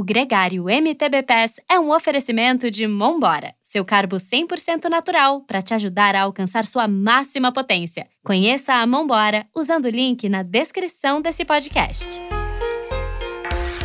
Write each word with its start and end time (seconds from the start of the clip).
O 0.00 0.02
Gregário 0.02 0.64
MTB 0.66 1.24
Pass 1.24 1.56
é 1.70 1.78
um 1.78 1.94
oferecimento 1.94 2.70
de 2.70 2.86
Mombora, 2.86 3.54
seu 3.62 3.84
carbo 3.84 4.16
100% 4.16 4.88
natural 4.88 5.42
para 5.42 5.60
te 5.60 5.74
ajudar 5.74 6.16
a 6.16 6.22
alcançar 6.22 6.64
sua 6.64 6.88
máxima 6.88 7.52
potência. 7.52 8.06
Conheça 8.24 8.72
a 8.72 8.86
Mombora 8.86 9.44
usando 9.54 9.84
o 9.84 9.90
link 9.90 10.26
na 10.26 10.42
descrição 10.42 11.20
desse 11.20 11.44
podcast. 11.44 12.18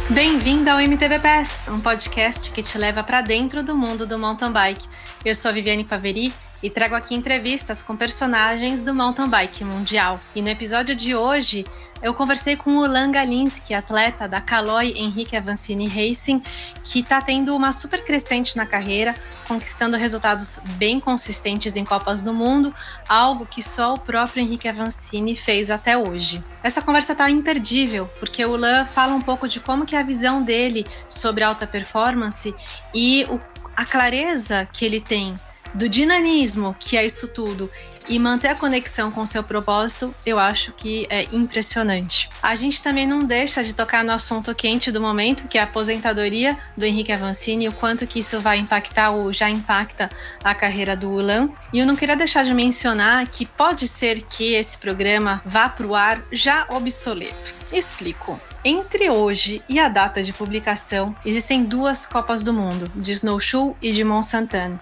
Bem-vindo 0.09 0.69
ao 0.69 0.79
MTB 0.79 1.19
Pass, 1.19 1.67
um 1.67 1.81
podcast 1.81 2.53
que 2.53 2.63
te 2.63 2.77
leva 2.77 3.03
para 3.03 3.19
dentro 3.19 3.61
do 3.61 3.75
mundo 3.75 4.07
do 4.07 4.17
mountain 4.17 4.53
bike. 4.53 4.87
Eu 5.25 5.35
sou 5.35 5.49
a 5.49 5.53
Viviane 5.53 5.83
Paveri 5.83 6.31
e 6.63 6.69
trago 6.69 6.95
aqui 6.95 7.13
entrevistas 7.13 7.83
com 7.83 7.97
personagens 7.97 8.81
do 8.81 8.93
mountain 8.93 9.27
bike 9.27 9.65
mundial. 9.65 10.19
E 10.33 10.41
no 10.41 10.47
episódio 10.47 10.95
de 10.95 11.13
hoje, 11.13 11.65
eu 12.05 12.13
conversei 12.13 12.55
com 12.55 12.77
o 12.77 12.85
Lan 12.85 13.09
Galinski, 13.09 13.73
atleta 13.73 14.27
da 14.27 14.39
Caloi 14.39 14.93
Henrique 14.95 15.35
Avancini 15.35 15.87
Racing, 15.87 16.39
que 16.83 16.99
está 16.99 17.19
tendo 17.19 17.55
uma 17.55 17.73
super 17.73 18.03
crescente 18.03 18.55
na 18.55 18.63
carreira, 18.63 19.15
conquistando 19.47 19.97
resultados 19.97 20.59
bem 20.77 20.99
consistentes 20.99 21.75
em 21.75 21.83
Copas 21.83 22.21
do 22.21 22.31
Mundo, 22.31 22.71
algo 23.09 23.43
que 23.47 23.59
só 23.59 23.95
o 23.95 23.99
próprio 23.99 24.43
Henrique 24.43 24.67
Avancini 24.67 25.35
fez 25.35 25.71
até 25.71 25.97
hoje. 25.97 26.43
Essa 26.61 26.79
conversa 26.79 27.13
está 27.13 27.27
imperdível, 27.27 28.07
porque 28.19 28.45
o 28.45 28.55
Lan 28.55 28.85
fala 28.85 29.15
um 29.15 29.21
pouco 29.21 29.47
de 29.47 29.59
como 29.59 29.83
que 29.83 29.95
é 29.95 29.99
a 29.99 30.03
visão 30.03 30.43
dele 30.43 30.85
sobre 31.09 31.43
alta 31.43 31.65
performance 31.65 32.53
e 32.93 33.25
o, 33.27 33.41
a 33.75 33.83
clareza 33.83 34.69
que 34.71 34.85
ele 34.85 35.01
tem 35.01 35.33
do 35.73 35.89
dinamismo, 35.89 36.75
que 36.79 36.97
é 36.97 37.03
isso 37.03 37.27
tudo, 37.27 37.67
e 38.07 38.19
manter 38.19 38.49
a 38.49 38.55
conexão 38.55 39.11
com 39.11 39.25
seu 39.25 39.43
propósito, 39.43 40.13
eu 40.25 40.39
acho 40.39 40.71
que 40.73 41.07
é 41.09 41.27
impressionante. 41.31 42.29
A 42.41 42.55
gente 42.55 42.81
também 42.81 43.07
não 43.07 43.23
deixa 43.23 43.63
de 43.63 43.73
tocar 43.73 44.03
no 44.03 44.11
assunto 44.11 44.53
quente 44.53 44.91
do 44.91 45.01
momento, 45.01 45.47
que 45.47 45.57
é 45.57 45.61
a 45.61 45.65
aposentadoria 45.65 46.57
do 46.75 46.85
Henrique 46.85 47.11
Avancini, 47.11 47.67
o 47.67 47.73
quanto 47.73 48.07
que 48.07 48.19
isso 48.19 48.39
vai 48.39 48.57
impactar 48.57 49.11
ou 49.11 49.33
já 49.33 49.49
impacta 49.49 50.09
a 50.43 50.53
carreira 50.53 50.95
do 50.95 51.09
Ulan. 51.09 51.49
E 51.73 51.79
eu 51.79 51.85
não 51.85 51.95
queria 51.95 52.15
deixar 52.15 52.43
de 52.43 52.53
mencionar 52.53 53.27
que 53.27 53.45
pode 53.45 53.87
ser 53.87 54.21
que 54.21 54.53
esse 54.53 54.77
programa 54.77 55.41
vá 55.45 55.67
para 55.69 55.87
o 55.87 55.95
ar 55.95 56.21
já 56.31 56.65
obsoleto. 56.69 57.53
Explico. 57.71 58.39
Entre 58.67 59.11
hoje 59.11 59.61
e 59.69 59.79
a 59.79 59.87
data 59.87 60.23
de 60.23 60.33
publicação, 60.33 61.15
existem 61.23 61.63
duas 61.63 62.07
Copas 62.07 62.41
do 62.41 62.51
Mundo, 62.51 62.91
de 62.95 63.11
Snowshoe 63.11 63.75
e 63.79 63.91
de 63.91 64.03
Mont. 64.03 64.25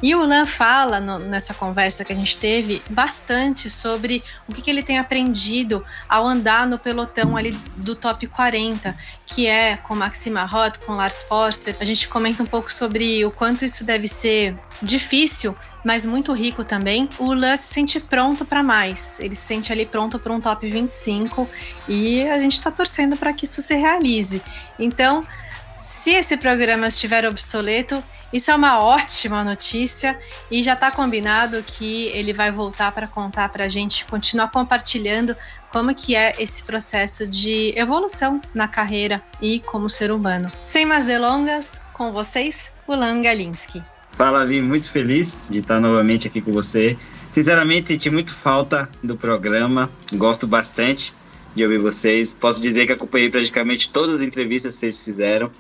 E 0.02 0.16
o 0.16 0.26
Lan 0.26 0.46
fala 0.46 1.02
no, 1.02 1.20
nessa 1.20 1.54
conversa 1.54 2.06
que 2.06 2.14
a 2.14 2.16
gente 2.16 2.38
teve 2.38 2.82
bastante 2.90 3.70
sobre 3.70 4.24
o 4.48 4.54
que, 4.54 4.62
que, 4.62 4.70
ele 4.70 4.84
tem 4.84 5.00
aprendido 5.00 5.84
ao 6.08 6.26
andar 6.26 6.66
no 6.66 6.80
pelotão 6.80 7.36
ali 7.36 7.52
do 7.76 7.94
top 7.94 8.26
40, 8.26 8.96
que 9.26 9.48
é 9.48 9.76
com 9.76 9.94
Maxima 9.94 10.46
Roth, 10.46 10.78
com 10.86 10.94
Lars 10.94 11.24
Forster. 11.24 11.76
A 11.82 11.84
gente 11.84 12.08
comenta 12.08 12.42
um 12.42 12.46
pouco 12.46 12.72
sobre 12.72 13.26
o 13.26 13.32
quanto 13.32 13.66
isso 13.66 13.84
deve 13.84 14.08
ser 14.08 14.56
difícil 14.82 15.54
mas 15.84 16.06
muito 16.06 16.32
rico 16.34 16.64
também. 16.64 17.10
O 17.20 17.34
Lan 17.34 17.58
se 17.58 17.74
sente 17.74 18.00
pronto 18.00 18.46
para 18.46 18.64
mais. 18.64 19.20
Ele 19.20 19.36
se 19.36 19.46
sente 19.46 19.72
ali 19.72 19.86
pronto 19.86 20.18
para 20.18 20.32
um 20.32 20.40
top 20.40 20.70
25 20.70 21.50
e 21.88 22.28
a 22.28 22.40
gente 22.40 22.54
está 22.54 22.72
torcendo 22.72 23.18
para 23.18 23.34
que 23.34 23.46
isso 23.46 23.62
se 23.62 23.76
realize. 23.76 24.42
Então, 24.80 25.24
se 25.82 26.12
esse 26.12 26.38
programa 26.38 26.88
estiver 26.88 27.26
obsoleto, 27.26 28.04
isso 28.32 28.50
é 28.50 28.56
uma 28.56 28.80
ótima 28.80 29.44
notícia 29.44 30.20
e 30.50 30.64
já 30.64 30.74
está 30.74 30.90
combinado 30.90 31.62
que 31.62 32.08
ele 32.08 32.34
vai 32.34 32.52
voltar 32.52 32.92
para 32.92 33.08
contar 33.08 33.50
para 33.50 33.66
a 33.66 33.70
gente, 33.70 34.06
continuar 34.06 34.50
compartilhando 34.50 35.36
como 35.70 35.94
que 35.94 36.16
é 36.16 36.34
esse 36.40 36.64
processo 36.64 37.28
de 37.28 37.74
evolução 37.78 38.42
na 38.54 38.68
carreira 38.68 39.22
e 39.40 39.60
como 39.60 39.88
ser 39.88 40.12
humano. 40.12 40.52
Sem 40.64 40.84
mais 40.86 41.06
delongas, 41.06 41.80
com 41.94 42.12
vocês, 42.12 42.74
Ulan 42.88 43.22
Galinski. 43.22 43.84
Fala, 44.14 44.46
Vi, 44.46 44.62
muito 44.62 44.92
feliz 44.92 45.50
de 45.52 45.60
estar 45.60 45.80
novamente 45.80 46.28
aqui 46.28 46.40
com 46.40 46.52
você. 46.52 46.96
Sinceramente, 47.32 47.88
senti 47.88 48.12
muito 48.12 48.36
falta 48.36 48.88
do 49.04 49.18
programa, 49.18 49.92
gosto 50.14 50.46
bastante 50.46 51.16
de 51.56 51.64
ouvir 51.64 51.80
vocês. 51.80 52.32
Posso 52.32 52.62
dizer 52.62 52.86
que 52.86 52.92
acompanhei 52.92 53.30
praticamente 53.30 53.90
todas 53.90 54.18
as 54.18 54.22
entrevistas 54.22 54.76
que 54.76 54.80
vocês 54.80 55.02
fizeram. 55.02 55.52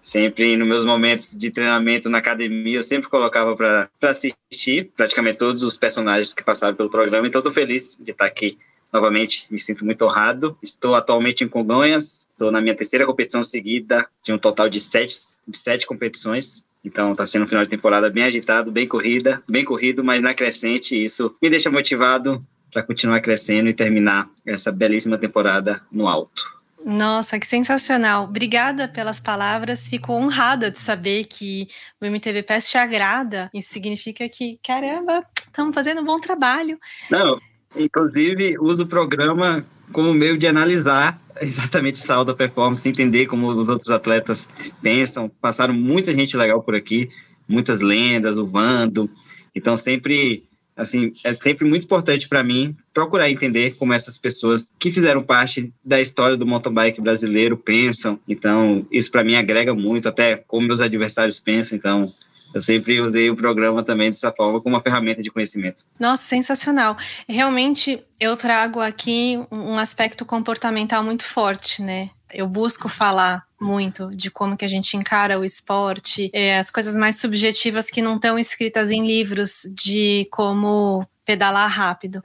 Sempre 0.00 0.56
nos 0.56 0.66
meus 0.66 0.84
momentos 0.86 1.36
de 1.36 1.50
treinamento 1.50 2.08
na 2.08 2.16
academia, 2.16 2.78
eu 2.78 2.82
sempre 2.82 3.10
colocava 3.10 3.54
para 3.54 3.90
assistir 4.02 4.90
praticamente 4.96 5.36
todos 5.36 5.62
os 5.62 5.76
personagens 5.76 6.32
que 6.32 6.42
passaram 6.42 6.74
pelo 6.74 6.88
programa. 6.88 7.26
Então, 7.26 7.40
estou 7.40 7.52
feliz 7.52 7.94
de 8.00 8.12
estar 8.12 8.24
aqui 8.24 8.56
novamente. 8.90 9.46
Me 9.50 9.58
sinto 9.58 9.84
muito 9.84 10.02
honrado. 10.06 10.56
Estou 10.62 10.94
atualmente 10.94 11.44
em 11.44 11.48
Congonhas, 11.48 12.26
estou 12.32 12.50
na 12.50 12.62
minha 12.62 12.74
terceira 12.74 13.04
competição 13.04 13.42
seguida, 13.42 14.08
de 14.24 14.32
um 14.32 14.38
total 14.38 14.70
de 14.70 14.80
sete, 14.80 15.14
de 15.46 15.58
sete 15.58 15.86
competições. 15.86 16.64
Então 16.88 17.12
está 17.12 17.26
sendo 17.26 17.44
um 17.44 17.48
final 17.48 17.62
de 17.62 17.68
temporada 17.68 18.08
bem 18.08 18.24
agitado, 18.24 18.72
bem 18.72 18.88
corrida, 18.88 19.42
bem 19.46 19.64
corrido, 19.64 20.02
mas 20.02 20.22
na 20.22 20.32
crescente. 20.32 20.96
Isso 20.96 21.34
me 21.40 21.50
deixa 21.50 21.70
motivado 21.70 22.40
para 22.72 22.82
continuar 22.82 23.20
crescendo 23.20 23.68
e 23.68 23.74
terminar 23.74 24.28
essa 24.46 24.72
belíssima 24.72 25.18
temporada 25.18 25.82
no 25.92 26.08
alto. 26.08 26.58
Nossa, 26.84 27.38
que 27.38 27.46
sensacional. 27.46 28.24
Obrigada 28.24 28.88
pelas 28.88 29.20
palavras. 29.20 29.86
Fico 29.86 30.12
honrada 30.12 30.70
de 30.70 30.78
saber 30.78 31.24
que 31.24 31.68
o 32.00 32.06
MTV 32.06 32.42
PES 32.42 32.70
te 32.70 32.78
agrada. 32.78 33.50
Isso 33.52 33.72
significa 33.72 34.26
que, 34.28 34.58
caramba, 34.64 35.22
estamos 35.36 35.74
fazendo 35.74 36.00
um 36.00 36.04
bom 36.04 36.18
trabalho. 36.18 36.78
Não, 37.10 37.38
inclusive 37.76 38.56
uso 38.58 38.84
o 38.84 38.86
programa 38.86 39.66
como 39.92 40.14
meio 40.14 40.38
de 40.38 40.46
analisar 40.46 41.20
exatamente 41.40 41.98
essa 41.98 42.14
alta 42.14 42.34
performance, 42.34 42.88
entender 42.88 43.26
como 43.26 43.48
os 43.48 43.68
outros 43.68 43.90
atletas 43.90 44.48
pensam. 44.82 45.30
Passaram 45.40 45.74
muita 45.74 46.14
gente 46.14 46.36
legal 46.36 46.62
por 46.62 46.74
aqui, 46.74 47.08
muitas 47.48 47.80
lendas, 47.80 48.36
o 48.36 48.46
Vando. 48.46 49.10
Então, 49.54 49.74
sempre, 49.74 50.44
assim, 50.76 51.12
é 51.24 51.34
sempre 51.34 51.66
muito 51.66 51.84
importante 51.84 52.28
para 52.28 52.44
mim 52.44 52.76
procurar 52.92 53.30
entender 53.30 53.76
como 53.76 53.92
essas 53.92 54.18
pessoas 54.18 54.66
que 54.78 54.90
fizeram 54.90 55.22
parte 55.22 55.72
da 55.84 56.00
história 56.00 56.36
do 56.36 56.46
mountain 56.46 56.72
bike 56.72 57.00
brasileiro 57.00 57.56
pensam. 57.56 58.18
Então, 58.28 58.86
isso 58.90 59.10
para 59.10 59.24
mim 59.24 59.34
agrega 59.34 59.74
muito, 59.74 60.08
até 60.08 60.36
como 60.36 60.66
meus 60.66 60.80
adversários 60.80 61.40
pensam. 61.40 61.76
Então, 61.76 62.06
eu 62.54 62.60
sempre 62.60 63.00
usei 63.00 63.30
o 63.30 63.36
programa 63.36 63.82
também 63.82 64.10
dessa 64.10 64.32
forma 64.32 64.60
como 64.60 64.74
uma 64.74 64.82
ferramenta 64.82 65.22
de 65.22 65.30
conhecimento. 65.30 65.84
Nossa, 65.98 66.24
sensacional. 66.24 66.96
Realmente 67.28 68.02
eu 68.20 68.36
trago 68.36 68.80
aqui 68.80 69.38
um 69.50 69.78
aspecto 69.78 70.24
comportamental 70.24 71.02
muito 71.02 71.24
forte, 71.24 71.82
né? 71.82 72.10
Eu 72.32 72.46
busco 72.46 72.88
falar 72.88 73.46
muito 73.60 74.10
de 74.10 74.30
como 74.30 74.56
que 74.56 74.64
a 74.64 74.68
gente 74.68 74.96
encara 74.96 75.38
o 75.38 75.44
esporte, 75.44 76.30
é, 76.32 76.58
as 76.58 76.70
coisas 76.70 76.96
mais 76.96 77.16
subjetivas 77.16 77.90
que 77.90 78.02
não 78.02 78.16
estão 78.16 78.38
escritas 78.38 78.90
em 78.90 79.06
livros 79.06 79.62
de 79.74 80.28
como 80.30 81.06
pedalar 81.24 81.70
rápido. 81.70 82.22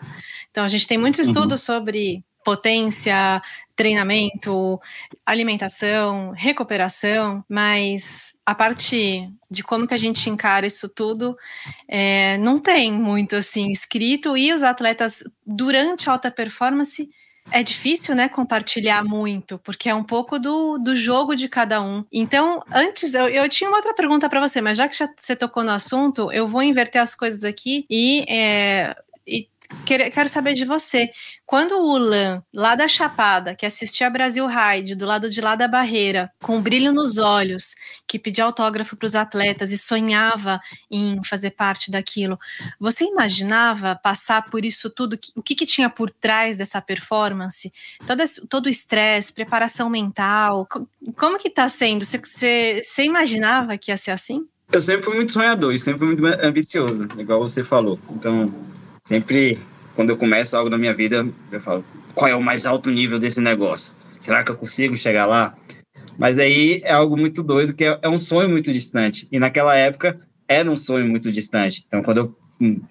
Então 0.51 0.63
a 0.63 0.67
gente 0.67 0.87
tem 0.87 0.97
muito 0.97 1.21
estudo 1.21 1.51
uhum. 1.51 1.57
sobre 1.57 2.23
potência, 2.43 3.41
treinamento, 3.75 4.79
alimentação, 5.25 6.31
recuperação, 6.31 7.43
mas 7.49 8.33
a 8.45 8.53
parte 8.53 9.29
de 9.49 9.63
como 9.63 9.87
que 9.87 9.93
a 9.93 9.97
gente 9.97 10.29
encara 10.29 10.65
isso 10.65 10.89
tudo 10.89 11.35
é, 11.87 12.37
não 12.37 12.59
tem 12.59 12.91
muito 12.91 13.35
assim 13.35 13.71
escrito 13.71 14.37
e 14.37 14.53
os 14.53 14.63
atletas 14.63 15.23
durante 15.45 16.09
alta 16.09 16.29
performance 16.29 17.09
é 17.51 17.61
difícil, 17.61 18.15
né, 18.15 18.29
compartilhar 18.29 19.03
muito, 19.03 19.59
porque 19.59 19.89
é 19.89 19.95
um 19.95 20.03
pouco 20.03 20.39
do, 20.39 20.77
do 20.77 20.95
jogo 20.95 21.35
de 21.35 21.49
cada 21.49 21.81
um. 21.81 22.05
Então, 22.11 22.63
antes, 22.71 23.13
eu, 23.13 23.27
eu 23.27 23.49
tinha 23.49 23.69
uma 23.69 23.77
outra 23.77 23.93
pergunta 23.93 24.29
para 24.29 24.39
você, 24.39 24.61
mas 24.61 24.77
já 24.77 24.87
que 24.87 24.95
já 24.97 25.09
você 25.17 25.35
tocou 25.35 25.63
no 25.63 25.71
assunto, 25.71 26.31
eu 26.31 26.47
vou 26.47 26.63
inverter 26.63 27.01
as 27.01 27.13
coisas 27.13 27.43
aqui 27.43 27.85
e, 27.89 28.23
é, 28.29 28.95
quero 29.85 30.29
saber 30.29 30.53
de 30.53 30.65
você. 30.65 31.09
Quando 31.45 31.73
o 31.73 31.93
Ulan, 31.93 32.41
lá 32.53 32.75
da 32.75 32.87
Chapada, 32.87 33.53
que 33.53 33.65
assistia 33.65 34.07
a 34.07 34.09
Brasil 34.09 34.47
Ride, 34.47 34.95
do 34.95 35.05
lado 35.05 35.29
de 35.29 35.41
lá 35.41 35.55
da 35.55 35.67
barreira, 35.67 36.31
com 36.41 36.61
brilho 36.61 36.91
nos 36.91 37.17
olhos, 37.17 37.75
que 38.07 38.17
pedia 38.17 38.45
autógrafo 38.45 38.95
para 38.95 39.05
os 39.05 39.15
atletas 39.15 39.71
e 39.71 39.77
sonhava 39.77 40.59
em 40.89 41.23
fazer 41.23 41.51
parte 41.51 41.91
daquilo, 41.91 42.39
você 42.79 43.05
imaginava 43.05 43.95
passar 43.95 44.49
por 44.49 44.65
isso 44.65 44.89
tudo? 44.89 45.19
O 45.35 45.43
que, 45.43 45.55
que 45.55 45.65
tinha 45.65 45.89
por 45.89 46.09
trás 46.09 46.57
dessa 46.57 46.81
performance? 46.81 47.71
Todo, 48.07 48.23
todo 48.49 48.65
o 48.67 48.69
estresse, 48.69 49.33
preparação 49.33 49.89
mental, 49.89 50.67
como 51.17 51.37
que 51.37 51.49
está 51.49 51.67
sendo? 51.69 52.05
Você, 52.05 52.17
você, 52.17 52.81
você 52.83 53.03
imaginava 53.03 53.77
que 53.77 53.91
ia 53.91 53.97
ser 53.97 54.11
assim? 54.11 54.47
Eu 54.71 54.81
sempre 54.81 55.03
fui 55.03 55.15
muito 55.15 55.31
sonhador 55.31 55.73
e 55.73 55.77
sempre 55.77 55.99
fui 55.99 56.15
muito 56.15 56.25
ambicioso, 56.43 57.07
igual 57.17 57.39
você 57.39 57.63
falou. 57.63 57.99
Então, 58.09 58.51
sempre 59.05 59.59
quando 59.95 60.09
eu 60.09 60.17
começo 60.17 60.57
algo 60.57 60.69
na 60.69 60.77
minha 60.77 60.93
vida, 60.93 61.27
eu 61.51 61.61
falo, 61.61 61.85
qual 62.15 62.29
é 62.29 62.35
o 62.35 62.41
mais 62.41 62.65
alto 62.65 62.89
nível 62.89 63.19
desse 63.19 63.39
negócio? 63.39 63.93
Será 64.19 64.43
que 64.43 64.51
eu 64.51 64.57
consigo 64.57 64.95
chegar 64.97 65.25
lá? 65.25 65.55
Mas 66.17 66.37
aí 66.39 66.81
é 66.83 66.93
algo 66.93 67.17
muito 67.17 67.43
doido, 67.43 67.73
que 67.73 67.83
é, 67.83 67.99
é 68.01 68.09
um 68.09 68.17
sonho 68.17 68.49
muito 68.49 68.71
distante. 68.71 69.27
E 69.31 69.39
naquela 69.39 69.75
época 69.75 70.19
era 70.47 70.69
um 70.69 70.77
sonho 70.77 71.07
muito 71.07 71.31
distante. 71.31 71.83
Então, 71.87 72.01
quando 72.03 72.17
eu 72.17 72.37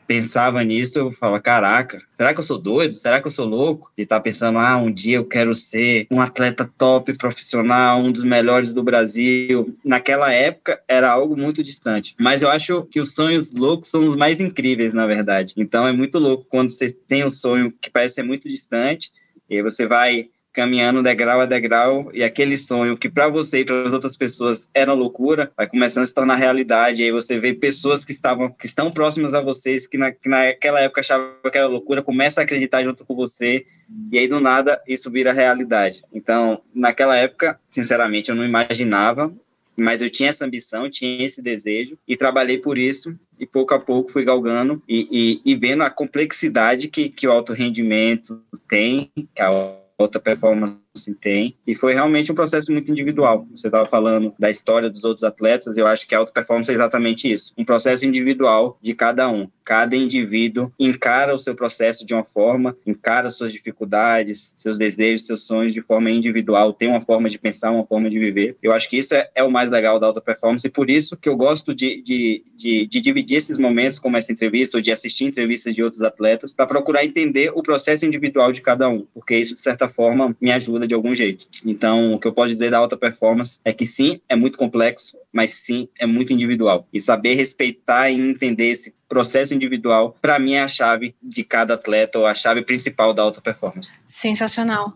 pensava 0.07 0.63
nisso, 0.63 0.99
eu 0.99 1.13
falava, 1.13 1.41
caraca, 1.41 1.99
será 2.11 2.33
que 2.33 2.41
eu 2.41 2.45
sou 2.45 2.59
doido? 2.59 2.95
Será 2.95 3.21
que 3.21 3.27
eu 3.27 3.31
sou 3.31 3.47
louco? 3.47 3.91
Estar 3.97 4.17
tá 4.17 4.21
pensando, 4.21 4.59
ah, 4.59 4.77
um 4.77 4.91
dia 4.91 5.17
eu 5.17 5.25
quero 5.25 5.55
ser 5.55 6.07
um 6.11 6.21
atleta 6.21 6.71
top 6.79 7.17
profissional, 7.17 8.01
um 8.01 8.13
dos 8.13 8.25
melhores 8.25 8.73
do 8.73 8.83
Brasil. 8.83 9.77
Naquela 9.85 10.33
época 10.33 10.81
era 10.87 11.11
algo 11.11 11.37
muito 11.37 11.63
distante. 11.63 12.15
Mas 12.19 12.43
eu 12.43 12.51
acho 12.51 12.83
que 12.85 13.01
os 13.01 13.15
sonhos 13.15 13.53
loucos 13.53 13.89
são 13.89 14.05
os 14.05 14.17
mais 14.17 14.41
incríveis, 14.41 14.93
na 14.93 15.07
verdade. 15.07 15.55
Então 15.57 15.87
é 15.87 15.93
muito 15.93 16.19
louco 16.19 16.47
quando 16.49 16.71
você 16.71 16.87
tem 16.91 17.25
um 17.25 17.31
sonho 17.31 17.73
que 17.81 17.91
parece 17.91 18.17
ser 18.17 18.23
muito 18.23 18.49
distante, 18.49 19.11
e 19.49 19.57
aí 19.57 19.63
você 19.63 19.87
vai 19.87 20.29
caminhando 20.53 21.03
degrau 21.03 21.41
a 21.41 21.47
degrau 21.47 22.11
e 22.13 22.23
aquele 22.23 22.57
sonho 22.57 22.97
que 22.97 23.09
para 23.09 23.29
você 23.29 23.61
e 23.61 23.65
para 23.65 23.83
as 23.83 23.93
outras 23.93 24.17
pessoas 24.17 24.69
era 24.75 24.93
loucura 24.93 25.51
vai 25.57 25.67
começando 25.67 26.03
a 26.03 26.07
se 26.07 26.15
tornar 26.15 26.37
realidade 26.37 27.03
e 27.03 27.07
aí 27.07 27.13
você 27.13 27.39
vê 27.39 27.55
pessoas 27.55 28.05
que 28.05 28.13
estavam 28.13 28.51
que 28.51 28.67
estão 28.67 28.91
próximas 28.91 29.35
a 29.35 29.41
vocês 29.41 29.87
que, 29.87 29.97
na, 29.97 30.13
que 30.13 30.29
naquela 30.29 30.81
época 30.81 31.01
achavam 31.01 31.33
que 31.51 31.57
era 31.57 31.67
loucura 31.67 32.03
começa 32.03 32.41
a 32.41 32.45
acreditar 32.45 32.83
junto 32.83 33.05
com 33.05 33.15
você 33.15 33.65
e 34.11 34.19
aí 34.19 34.29
do 34.29 34.41
nada 34.41 34.81
isso 34.87 35.11
vira 35.11 35.33
realidade. 35.33 36.03
Então 36.13 36.61
naquela 36.75 37.17
época 37.17 37.59
sinceramente 37.71 38.31
eu 38.31 38.37
não 38.37 38.45
imaginava 38.45 39.33
mas 39.77 40.03
eu 40.03 40.11
tinha 40.11 40.29
essa 40.29 40.45
ambição, 40.45 40.91
tinha 40.91 41.25
esse 41.25 41.41
desejo 41.41 41.97
e 42.07 42.17
trabalhei 42.17 42.59
por 42.59 42.77
isso 42.77 43.19
e 43.39 43.47
pouco 43.47 43.75
a 43.75 43.79
pouco 43.79 44.13
fui 44.13 44.25
galgando 44.25 44.83
e, 44.87 45.41
e, 45.45 45.53
e 45.53 45.57
vendo 45.57 45.83
a 45.83 45.91
complexidade 45.91 46.89
que, 46.89 47.09
que 47.09 47.27
o 47.27 47.33
alto 47.33 47.53
rendimento 47.53 48.43
tem, 48.69 49.11
a 49.39 49.82
alta 50.03 50.21
performance 50.21 50.82
assim, 50.95 51.15
tem. 51.15 51.57
E 51.67 51.75
foi 51.75 51.95
realmente 51.95 52.31
um 52.31 52.35
processo 52.35 52.71
muito 52.71 52.91
individual. 52.91 53.47
Você 53.57 53.69
estava 53.69 53.87
falando 53.87 54.35
da 54.39 54.51
história 54.51 54.91
dos 54.91 55.05
outros 55.05 55.25
atletas, 55.25 55.77
eu 55.77 55.87
acho 55.87 56.07
que 56.07 56.15
a 56.15 56.19
alta 56.19 56.33
performance 56.33 56.71
é 56.71 56.75
exatamente 56.75 57.31
isso. 57.31 57.53
Um 57.57 57.65
processo 57.65 58.05
individual 58.05 58.79
de 58.83 58.95
cada 58.95 59.29
um. 59.29 59.49
Cada 59.65 59.97
indivíduo 59.97 60.73
encara 60.79 61.35
o 61.35 61.39
seu 61.39 61.55
processo 61.55 62.05
de 62.05 62.13
uma 62.13 62.25
forma, 62.25 62.77
encara 62.87 63.31
suas 63.31 63.53
dificuldades, 63.53 64.53
seus 64.57 64.77
desejos, 64.77 65.27
seus 65.27 65.47
sonhos 65.47 65.73
de 65.73 65.81
forma 65.81 66.11
individual, 66.11 66.73
tem 66.73 66.89
uma 66.89 67.01
forma 67.01 67.29
de 67.29 67.39
pensar, 67.39 67.71
uma 67.71 67.87
forma 67.87 68.11
de 68.11 68.19
viver. 68.19 68.57
Eu 68.63 68.73
acho 68.73 68.89
que 68.89 68.99
isso 68.99 69.15
é, 69.15 69.31
é 69.35 69.43
o 69.43 69.51
mais 69.51 69.71
legal 69.71 69.99
da 69.99 70.09
alta 70.09 70.21
performance 70.21 70.67
e 70.67 70.71
por 70.71 70.91
isso 70.91 71.17
que 71.17 71.29
eu 71.29 71.37
gosto 71.37 71.75
de, 71.75 72.03
de, 72.03 72.45
de, 72.57 72.87
de 72.87 73.01
dividir 73.01 73.39
esses 73.39 73.57
momentos, 73.57 73.99
como 73.99 74.17
essa 74.17 74.33
entrevista, 74.33 74.77
ou 74.77 74.83
de 74.83 74.93
assistir 74.93 75.25
entrevistas 75.25 75.75
de 75.75 75.83
outros 75.83 76.03
atletas, 76.03 76.53
para 76.53 76.67
procurar 76.67 77.05
entender 77.05 77.53
o 77.55 77.63
processo 77.63 78.05
individual 78.05 78.51
de 78.53 78.61
cada 78.61 78.89
um, 78.89 79.07
porque 79.15 79.37
isso, 79.37 79.55
de 79.55 79.61
certa 79.61 79.89
forma, 79.89 80.37
me 80.41 80.51
ajuda 80.51 80.82
de 80.87 80.95
algum 80.95 81.15
jeito. 81.15 81.47
Então, 81.65 82.15
o 82.15 82.19
que 82.19 82.27
eu 82.27 82.33
posso 82.33 82.49
dizer 82.49 82.71
da 82.71 82.79
alta 82.79 82.97
performance 82.97 83.59
é 83.65 83.73
que 83.73 83.87
sim, 83.87 84.21
é 84.29 84.37
muito 84.37 84.59
complexo, 84.59 85.17
mas 85.33 85.55
sim, 85.55 85.89
é 85.99 86.07
muito 86.07 86.33
individual. 86.33 86.87
E 86.93 87.01
saber 87.01 87.35
respeitar 87.35 88.11
e 88.11 88.21
entender 88.21 88.71
esse 88.71 88.95
processo 89.09 89.55
individual, 89.55 90.17
para 90.21 90.39
mim, 90.39 90.55
é 90.55 90.63
a 90.63 90.69
chave 90.69 91.15
de 91.23 91.45
cada 91.45 91.75
atleta 91.75 92.19
ou 92.19 92.27
a 92.27 92.35
chave 92.35 92.63
principal 92.63 93.13
da 93.13 93.23
alta 93.23 93.41
performance. 93.41 93.95
Sensacional. 94.09 94.95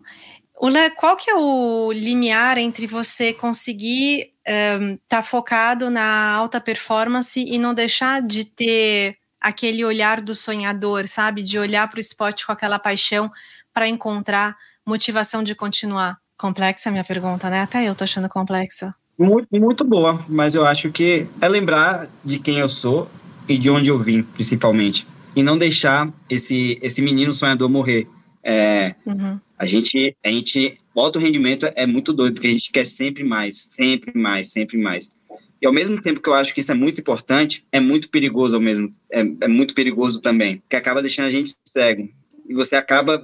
Ula, 0.61 0.91
qual 0.91 1.17
que 1.17 1.31
é 1.31 1.35
o 1.35 1.93
limiar 1.93 2.57
entre 2.57 2.87
você 2.87 3.33
conseguir 3.33 4.33
estar 4.47 4.81
um, 4.81 4.99
tá 5.09 5.23
focado 5.23 5.91
na 5.91 6.33
alta 6.33 6.61
performance 6.61 7.39
e 7.39 7.59
não 7.59 7.75
deixar 7.75 8.23
de 8.23 8.45
ter 8.45 9.19
aquele 9.41 9.85
olhar 9.85 10.21
do 10.21 10.35
sonhador, 10.35 11.07
sabe? 11.09 11.43
De 11.43 11.59
olhar 11.59 11.89
para 11.89 11.99
o 11.99 12.01
esporte 12.01 12.47
com 12.47 12.53
aquela 12.53 12.79
paixão 12.79 13.31
para 13.73 13.87
encontrar 13.87 14.57
motivação 14.87 15.43
de 15.43 15.55
continuar? 15.55 16.19
Complexa 16.39 16.89
a 16.89 16.93
minha 16.93 17.05
pergunta, 17.05 17.51
né? 17.51 17.61
Até 17.61 17.89
eu 17.89 17.95
tô 17.95 18.05
achando 18.05 18.29
complexa. 18.29 18.95
Muito, 19.19 19.49
muito 19.53 19.85
boa, 19.85 20.25
mas 20.29 20.55
eu 20.55 20.67
acho 20.67 20.93
que 20.93 21.27
é 21.41 21.49
lembrar 21.49 22.09
de 22.25 22.39
quem 22.39 22.59
eu 22.59 22.69
sou 22.69 23.09
e 23.49 23.57
de 23.57 23.71
onde 23.71 23.91
eu 23.91 23.99
vim, 23.99 24.23
principalmente. 24.23 25.07
E 25.35 25.43
não 25.43 25.57
deixar 25.57 26.13
esse, 26.29 26.79
esse 26.83 27.01
menino 27.01 27.33
sonhador 27.33 27.69
morrer. 27.69 28.07
É, 28.45 28.95
uhum. 29.05 29.41
A 29.59 29.65
gente, 29.65 30.15
a 30.25 30.29
gente, 30.29 30.79
o 30.95 31.01
alto 31.01 31.19
rendimento 31.19 31.67
é 31.75 31.87
muito 31.87 32.13
doido, 32.13 32.35
porque 32.35 32.49
a 32.49 32.53
gente 32.53 32.71
quer 32.71 32.85
sempre 32.85 33.25
mais, 33.25 33.57
sempre 33.57 34.17
mais, 34.17 34.53
sempre 34.53 34.77
mais. 34.77 35.15
E 35.61 35.67
ao 35.67 35.73
mesmo 35.73 36.01
tempo 36.01 36.21
que 36.21 36.29
eu 36.29 36.35
acho 36.35 36.53
que 36.53 36.61
isso 36.61 36.73
é 36.73 36.75
muito 36.75 37.01
importante, 37.01 37.65
é 37.73 37.81
muito 37.81 38.11
perigoso 38.11 38.57
ao 38.57 38.63
mesmo, 38.63 38.93
é, 39.11 39.21
é 39.41 39.49
muito 39.49 39.75
perigoso 39.75 40.21
também, 40.21 40.63
que 40.69 40.77
acaba 40.77 41.01
deixando 41.01 41.27
a 41.27 41.31
gente 41.31 41.55
cego. 41.65 42.09
E 42.47 42.55
você 42.55 42.77
acaba 42.77 43.19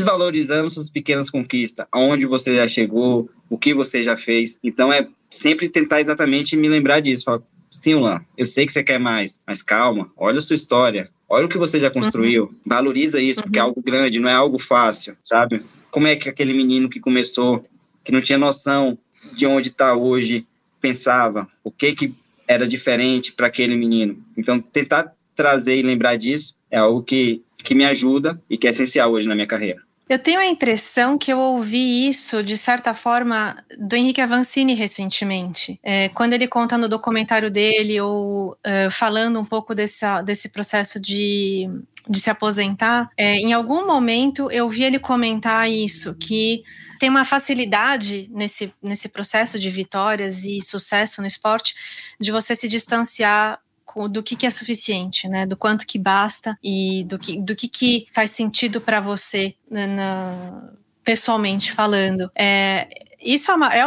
desvalorizando 0.00 0.70
suas 0.70 0.90
pequenas 0.90 1.30
conquistas, 1.30 1.86
aonde 1.92 2.26
você 2.26 2.56
já 2.56 2.66
chegou, 2.66 3.30
o 3.48 3.58
que 3.58 3.74
você 3.74 4.02
já 4.02 4.16
fez. 4.16 4.58
Então 4.62 4.92
é 4.92 5.06
sempre 5.28 5.68
tentar 5.68 6.00
exatamente 6.00 6.56
me 6.56 6.68
lembrar 6.68 7.00
disso. 7.00 7.24
Falar, 7.24 7.42
sim, 7.70 7.94
Lan, 7.94 8.20
eu 8.36 8.46
sei 8.46 8.66
que 8.66 8.72
você 8.72 8.82
quer 8.82 8.98
mais, 8.98 9.40
mas 9.46 9.62
calma, 9.62 10.10
olha 10.16 10.38
a 10.38 10.42
sua 10.42 10.54
história, 10.54 11.08
olha 11.28 11.46
o 11.46 11.48
que 11.48 11.58
você 11.58 11.78
já 11.78 11.90
construiu, 11.90 12.44
uhum. 12.44 12.54
valoriza 12.66 13.20
isso, 13.20 13.40
uhum. 13.40 13.44
porque 13.44 13.58
é 13.58 13.62
uhum. 13.62 13.68
algo 13.68 13.82
grande, 13.82 14.20
não 14.20 14.28
é 14.28 14.34
algo 14.34 14.58
fácil, 14.58 15.16
sabe? 15.22 15.62
Como 15.90 16.06
é 16.06 16.16
que 16.16 16.28
aquele 16.28 16.52
menino 16.52 16.88
que 16.88 17.00
começou, 17.00 17.64
que 18.04 18.12
não 18.12 18.20
tinha 18.20 18.38
noção 18.38 18.98
de 19.32 19.46
onde 19.46 19.68
está 19.68 19.94
hoje, 19.94 20.46
pensava, 20.80 21.48
o 21.62 21.70
que 21.70 21.94
que 21.94 22.14
era 22.50 22.66
diferente 22.66 23.32
para 23.32 23.46
aquele 23.46 23.76
menino. 23.76 24.18
Então, 24.36 24.60
tentar 24.60 25.14
trazer 25.36 25.76
e 25.76 25.82
lembrar 25.82 26.16
disso 26.16 26.56
é 26.68 26.78
algo 26.78 27.00
que, 27.00 27.42
que 27.58 27.76
me 27.76 27.84
ajuda 27.84 28.42
e 28.50 28.58
que 28.58 28.66
é 28.66 28.70
essencial 28.70 29.12
hoje 29.12 29.28
na 29.28 29.36
minha 29.36 29.46
carreira. 29.46 29.82
Eu 30.10 30.18
tenho 30.18 30.40
a 30.40 30.46
impressão 30.46 31.16
que 31.16 31.32
eu 31.32 31.38
ouvi 31.38 32.08
isso, 32.08 32.42
de 32.42 32.56
certa 32.56 32.92
forma, 32.94 33.64
do 33.78 33.94
Henrique 33.94 34.20
Avancini 34.20 34.74
recentemente. 34.74 35.78
É, 35.84 36.08
quando 36.08 36.32
ele 36.32 36.48
conta 36.48 36.76
no 36.76 36.88
documentário 36.88 37.48
dele, 37.48 38.00
ou 38.00 38.54
uh, 38.54 38.90
falando 38.90 39.38
um 39.38 39.44
pouco 39.44 39.72
desse, 39.72 40.04
desse 40.24 40.48
processo 40.48 40.98
de, 40.98 41.70
de 42.08 42.18
se 42.18 42.28
aposentar, 42.28 43.08
é, 43.16 43.36
em 43.36 43.52
algum 43.52 43.86
momento 43.86 44.50
eu 44.50 44.68
vi 44.68 44.82
ele 44.82 44.98
comentar 44.98 45.70
isso, 45.70 46.12
que 46.16 46.64
tem 46.98 47.08
uma 47.08 47.24
facilidade 47.24 48.28
nesse, 48.32 48.74
nesse 48.82 49.08
processo 49.08 49.60
de 49.60 49.70
vitórias 49.70 50.42
e 50.42 50.60
sucesso 50.60 51.20
no 51.20 51.26
esporte 51.28 51.72
de 52.18 52.32
você 52.32 52.56
se 52.56 52.68
distanciar 52.68 53.60
do 54.08 54.22
que, 54.22 54.36
que 54.36 54.46
é 54.46 54.50
suficiente, 54.50 55.28
né? 55.28 55.46
Do 55.46 55.56
quanto 55.56 55.86
que 55.86 55.98
basta 55.98 56.58
e 56.62 57.04
do 57.04 57.18
que, 57.18 57.38
do 57.38 57.54
que, 57.56 57.68
que 57.68 58.06
faz 58.12 58.30
sentido 58.30 58.80
para 58.80 59.00
você 59.00 59.54
né, 59.70 59.86
na, 59.86 60.70
pessoalmente 61.04 61.72
falando. 61.72 62.30
É, 62.36 63.09
isso 63.22 63.50
é, 63.50 63.54
uma, 63.54 63.74
é, 63.74 63.84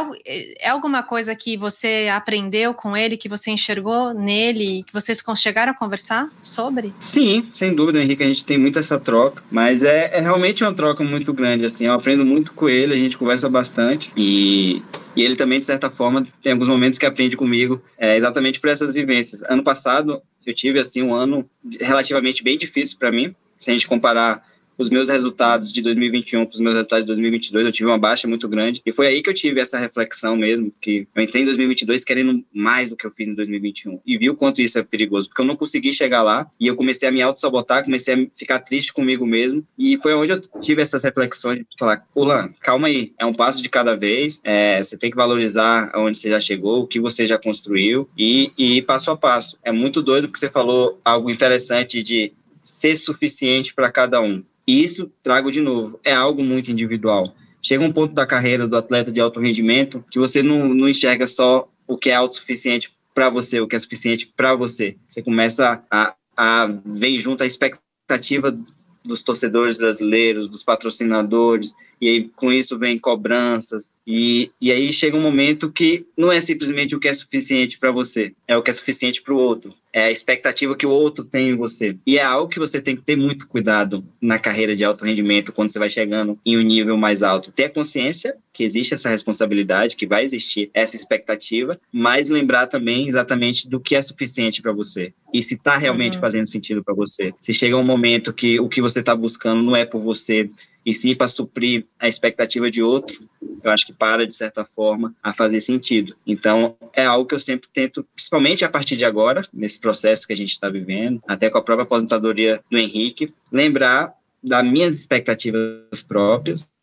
é, 0.59 0.69
alguma 0.69 1.01
coisa 1.03 1.35
que 1.35 1.57
você 1.57 2.09
aprendeu 2.11 2.73
com 2.73 2.95
ele, 2.95 3.17
que 3.17 3.29
você 3.29 3.51
enxergou 3.51 4.13
nele, 4.13 4.83
que 4.83 4.93
vocês 4.93 5.21
chegaram 5.35 5.71
a 5.71 5.75
conversar 5.75 6.29
sobre? 6.41 6.93
Sim, 6.99 7.43
sem 7.51 7.73
dúvida, 7.73 8.01
Henrique, 8.01 8.23
a 8.23 8.27
gente 8.27 8.45
tem 8.45 8.57
muito 8.57 8.77
essa 8.77 8.99
troca, 8.99 9.43
mas 9.49 9.83
é, 9.83 10.11
é 10.13 10.19
realmente 10.19 10.63
uma 10.63 10.73
troca 10.73 11.03
muito 11.03 11.33
grande, 11.33 11.65
assim, 11.65 11.85
eu 11.85 11.93
aprendo 11.93 12.25
muito 12.25 12.53
com 12.53 12.69
ele, 12.69 12.93
a 12.93 12.97
gente 12.97 13.17
conversa 13.17 13.49
bastante 13.49 14.11
e, 14.15 14.81
e 15.15 15.23
ele 15.23 15.35
também, 15.35 15.59
de 15.59 15.65
certa 15.65 15.89
forma, 15.89 16.27
tem 16.41 16.51
alguns 16.51 16.67
momentos 16.67 16.99
que 16.99 17.05
aprende 17.05 17.35
comigo, 17.35 17.81
é, 17.97 18.15
exatamente 18.15 18.59
por 18.59 18.69
essas 18.69 18.93
vivências. 18.93 19.41
Ano 19.43 19.63
passado, 19.63 20.21
eu 20.45 20.53
tive, 20.53 20.79
assim, 20.79 21.01
um 21.01 21.13
ano 21.13 21.49
relativamente 21.79 22.43
bem 22.43 22.57
difícil 22.57 22.97
para 22.99 23.11
mim, 23.11 23.35
se 23.57 23.71
a 23.71 23.73
gente 23.73 23.87
comparar 23.87 24.43
os 24.77 24.89
meus 24.89 25.09
resultados 25.09 25.71
de 25.71 25.81
2021 25.81 26.45
para 26.45 26.55
os 26.55 26.61
meus 26.61 26.75
resultados 26.75 27.05
de 27.05 27.07
2022, 27.07 27.65
eu 27.65 27.71
tive 27.71 27.89
uma 27.89 27.97
baixa 27.97 28.27
muito 28.27 28.47
grande. 28.47 28.81
E 28.85 28.91
foi 28.91 29.07
aí 29.07 29.21
que 29.21 29.29
eu 29.29 29.33
tive 29.33 29.59
essa 29.59 29.77
reflexão 29.77 30.35
mesmo, 30.35 30.73
que 30.81 31.07
eu 31.15 31.23
entrei 31.23 31.43
em 31.43 31.45
2022 31.45 32.03
querendo 32.03 32.43
mais 32.53 32.89
do 32.89 32.95
que 32.95 33.05
eu 33.05 33.11
fiz 33.11 33.27
em 33.27 33.33
2021. 33.33 33.99
E 34.05 34.17
vi 34.17 34.29
o 34.29 34.35
quanto 34.35 34.61
isso 34.61 34.79
é 34.79 34.83
perigoso, 34.83 35.29
porque 35.29 35.41
eu 35.41 35.45
não 35.45 35.55
consegui 35.55 35.93
chegar 35.93 36.23
lá 36.23 36.47
e 36.59 36.67
eu 36.67 36.75
comecei 36.75 37.07
a 37.07 37.11
me 37.11 37.21
auto-sabotar, 37.21 37.83
comecei 37.83 38.13
a 38.13 38.27
ficar 38.35 38.59
triste 38.59 38.93
comigo 38.93 39.25
mesmo. 39.25 39.65
E 39.77 39.97
foi 39.97 40.13
onde 40.13 40.33
eu 40.33 40.41
tive 40.61 40.81
essas 40.81 41.03
reflexões 41.03 41.59
de 41.59 41.65
falar: 41.77 42.05
Ulan, 42.15 42.49
calma 42.59 42.87
aí, 42.87 43.13
é 43.19 43.25
um 43.25 43.33
passo 43.33 43.61
de 43.61 43.69
cada 43.69 43.95
vez, 43.95 44.41
é, 44.43 44.81
você 44.81 44.97
tem 44.97 45.09
que 45.09 45.17
valorizar 45.17 45.91
onde 45.95 46.17
você 46.17 46.29
já 46.29 46.39
chegou, 46.39 46.83
o 46.83 46.87
que 46.87 46.99
você 46.99 47.25
já 47.25 47.37
construiu 47.37 48.09
e, 48.17 48.51
e 48.57 48.81
passo 48.81 49.11
a 49.11 49.17
passo. 49.17 49.57
É 49.63 49.71
muito 49.71 50.01
doido 50.01 50.27
que 50.27 50.39
você 50.39 50.49
falou 50.49 50.99
algo 51.03 51.29
interessante 51.29 52.01
de 52.01 52.33
ser 52.61 52.95
suficiente 52.95 53.73
para 53.73 53.91
cada 53.91 54.21
um. 54.21 54.43
E 54.67 54.83
isso, 54.83 55.11
trago 55.21 55.51
de 55.51 55.61
novo, 55.61 55.99
é 56.03 56.13
algo 56.13 56.43
muito 56.43 56.71
individual. 56.71 57.23
Chega 57.61 57.83
um 57.83 57.91
ponto 57.91 58.13
da 58.13 58.25
carreira 58.25 58.67
do 58.67 58.75
atleta 58.75 59.11
de 59.11 59.21
alto 59.21 59.39
rendimento 59.39 60.03
que 60.11 60.19
você 60.19 60.43
não, 60.43 60.73
não 60.73 60.89
enxerga 60.89 61.27
só 61.27 61.69
o 61.87 61.97
que 61.97 62.09
é 62.09 62.15
autossuficiente 62.15 62.93
para 63.13 63.29
você, 63.29 63.59
o 63.59 63.67
que 63.67 63.75
é 63.75 63.79
suficiente 63.79 64.31
para 64.35 64.55
você. 64.55 64.97
Você 65.07 65.21
começa 65.21 65.83
a, 65.89 66.13
a 66.35 66.69
ver 66.85 67.17
junto 67.19 67.43
a 67.43 67.45
expectativa 67.45 68.57
dos 69.03 69.21
torcedores 69.21 69.77
brasileiros, 69.77 70.47
dos 70.47 70.63
patrocinadores, 70.63 71.73
e 72.03 72.09
aí 72.09 72.29
com 72.35 72.51
isso 72.51 72.77
vem 72.77 72.97
cobranças, 72.97 73.89
e, 74.05 74.51
e 74.59 74.71
aí 74.71 74.91
chega 74.91 75.15
um 75.15 75.21
momento 75.21 75.71
que 75.71 76.05
não 76.17 76.31
é 76.31 76.41
simplesmente 76.41 76.95
o 76.95 76.99
que 76.99 77.07
é 77.07 77.13
suficiente 77.13 77.77
para 77.79 77.91
você, 77.91 78.33
é 78.47 78.57
o 78.57 78.61
que 78.61 78.69
é 78.69 78.73
suficiente 78.73 79.21
para 79.21 79.33
o 79.33 79.37
outro. 79.37 79.73
É 79.93 80.05
a 80.05 80.11
expectativa 80.11 80.75
que 80.75 80.87
o 80.87 80.89
outro 80.89 81.23
tem 81.23 81.49
em 81.49 81.55
você. 81.55 81.95
E 82.05 82.17
é 82.17 82.23
algo 82.23 82.49
que 82.49 82.59
você 82.59 82.81
tem 82.81 82.95
que 82.95 83.03
ter 83.03 83.15
muito 83.15 83.47
cuidado 83.47 84.03
na 84.19 84.39
carreira 84.39 84.75
de 84.75 84.83
alto 84.83 85.05
rendimento 85.05 85.53
quando 85.53 85.69
você 85.69 85.77
vai 85.77 85.89
chegando 85.89 86.37
em 86.43 86.57
um 86.57 86.61
nível 86.61 86.97
mais 86.97 87.21
alto. 87.21 87.51
Ter 87.51 87.65
a 87.65 87.69
consciência 87.69 88.35
que 88.51 88.63
existe 88.63 88.95
essa 88.95 89.07
responsabilidade, 89.07 89.95
que 89.95 90.07
vai 90.07 90.25
existir 90.25 90.71
essa 90.73 90.95
expectativa, 90.95 91.79
mas 91.91 92.27
lembrar 92.27 92.65
também 92.65 93.07
exatamente 93.07 93.69
do 93.69 93.79
que 93.79 93.95
é 93.95 94.01
suficiente 94.01 94.63
para 94.63 94.71
você 94.71 95.13
e 95.31 95.41
se 95.41 95.55
está 95.55 95.77
realmente 95.77 96.15
uhum. 96.15 96.21
fazendo 96.21 96.47
sentido 96.47 96.83
para 96.83 96.93
você. 96.93 97.33
Se 97.39 97.53
chega 97.53 97.77
um 97.77 97.83
momento 97.83 98.33
que 98.33 98.59
o 98.59 98.67
que 98.67 98.81
você 98.81 98.99
está 98.99 99.15
buscando 99.15 99.61
não 99.61 99.75
é 99.75 99.85
por 99.85 100.01
você 100.01 100.49
e 100.85 100.93
sim 100.93 101.15
para 101.15 101.27
suprir 101.27 101.85
a 101.99 102.07
expectativa 102.07 102.69
de 102.69 102.81
outro, 102.81 103.27
eu 103.63 103.71
acho 103.71 103.85
que 103.85 103.93
para, 103.93 104.27
de 104.27 104.35
certa 104.35 104.65
forma, 104.65 105.15
a 105.23 105.33
fazer 105.33 105.61
sentido. 105.61 106.15
Então, 106.27 106.75
é 106.93 107.05
algo 107.05 107.25
que 107.25 107.33
eu 107.33 107.39
sempre 107.39 107.69
tento, 107.73 108.05
principalmente 108.15 108.65
a 108.65 108.69
partir 108.69 108.97
de 108.97 109.05
agora, 109.05 109.47
nesse 109.53 109.79
processo 109.79 110.27
que 110.27 110.33
a 110.33 110.35
gente 110.35 110.51
está 110.51 110.69
vivendo, 110.69 111.21
até 111.27 111.49
com 111.49 111.57
a 111.57 111.61
própria 111.61 111.83
aposentadoria 111.83 112.61
do 112.69 112.77
Henrique, 112.77 113.33
lembrar 113.51 114.13
das 114.43 114.65
minhas 114.65 114.95
expectativas 114.95 116.01
próprias, 116.05 116.73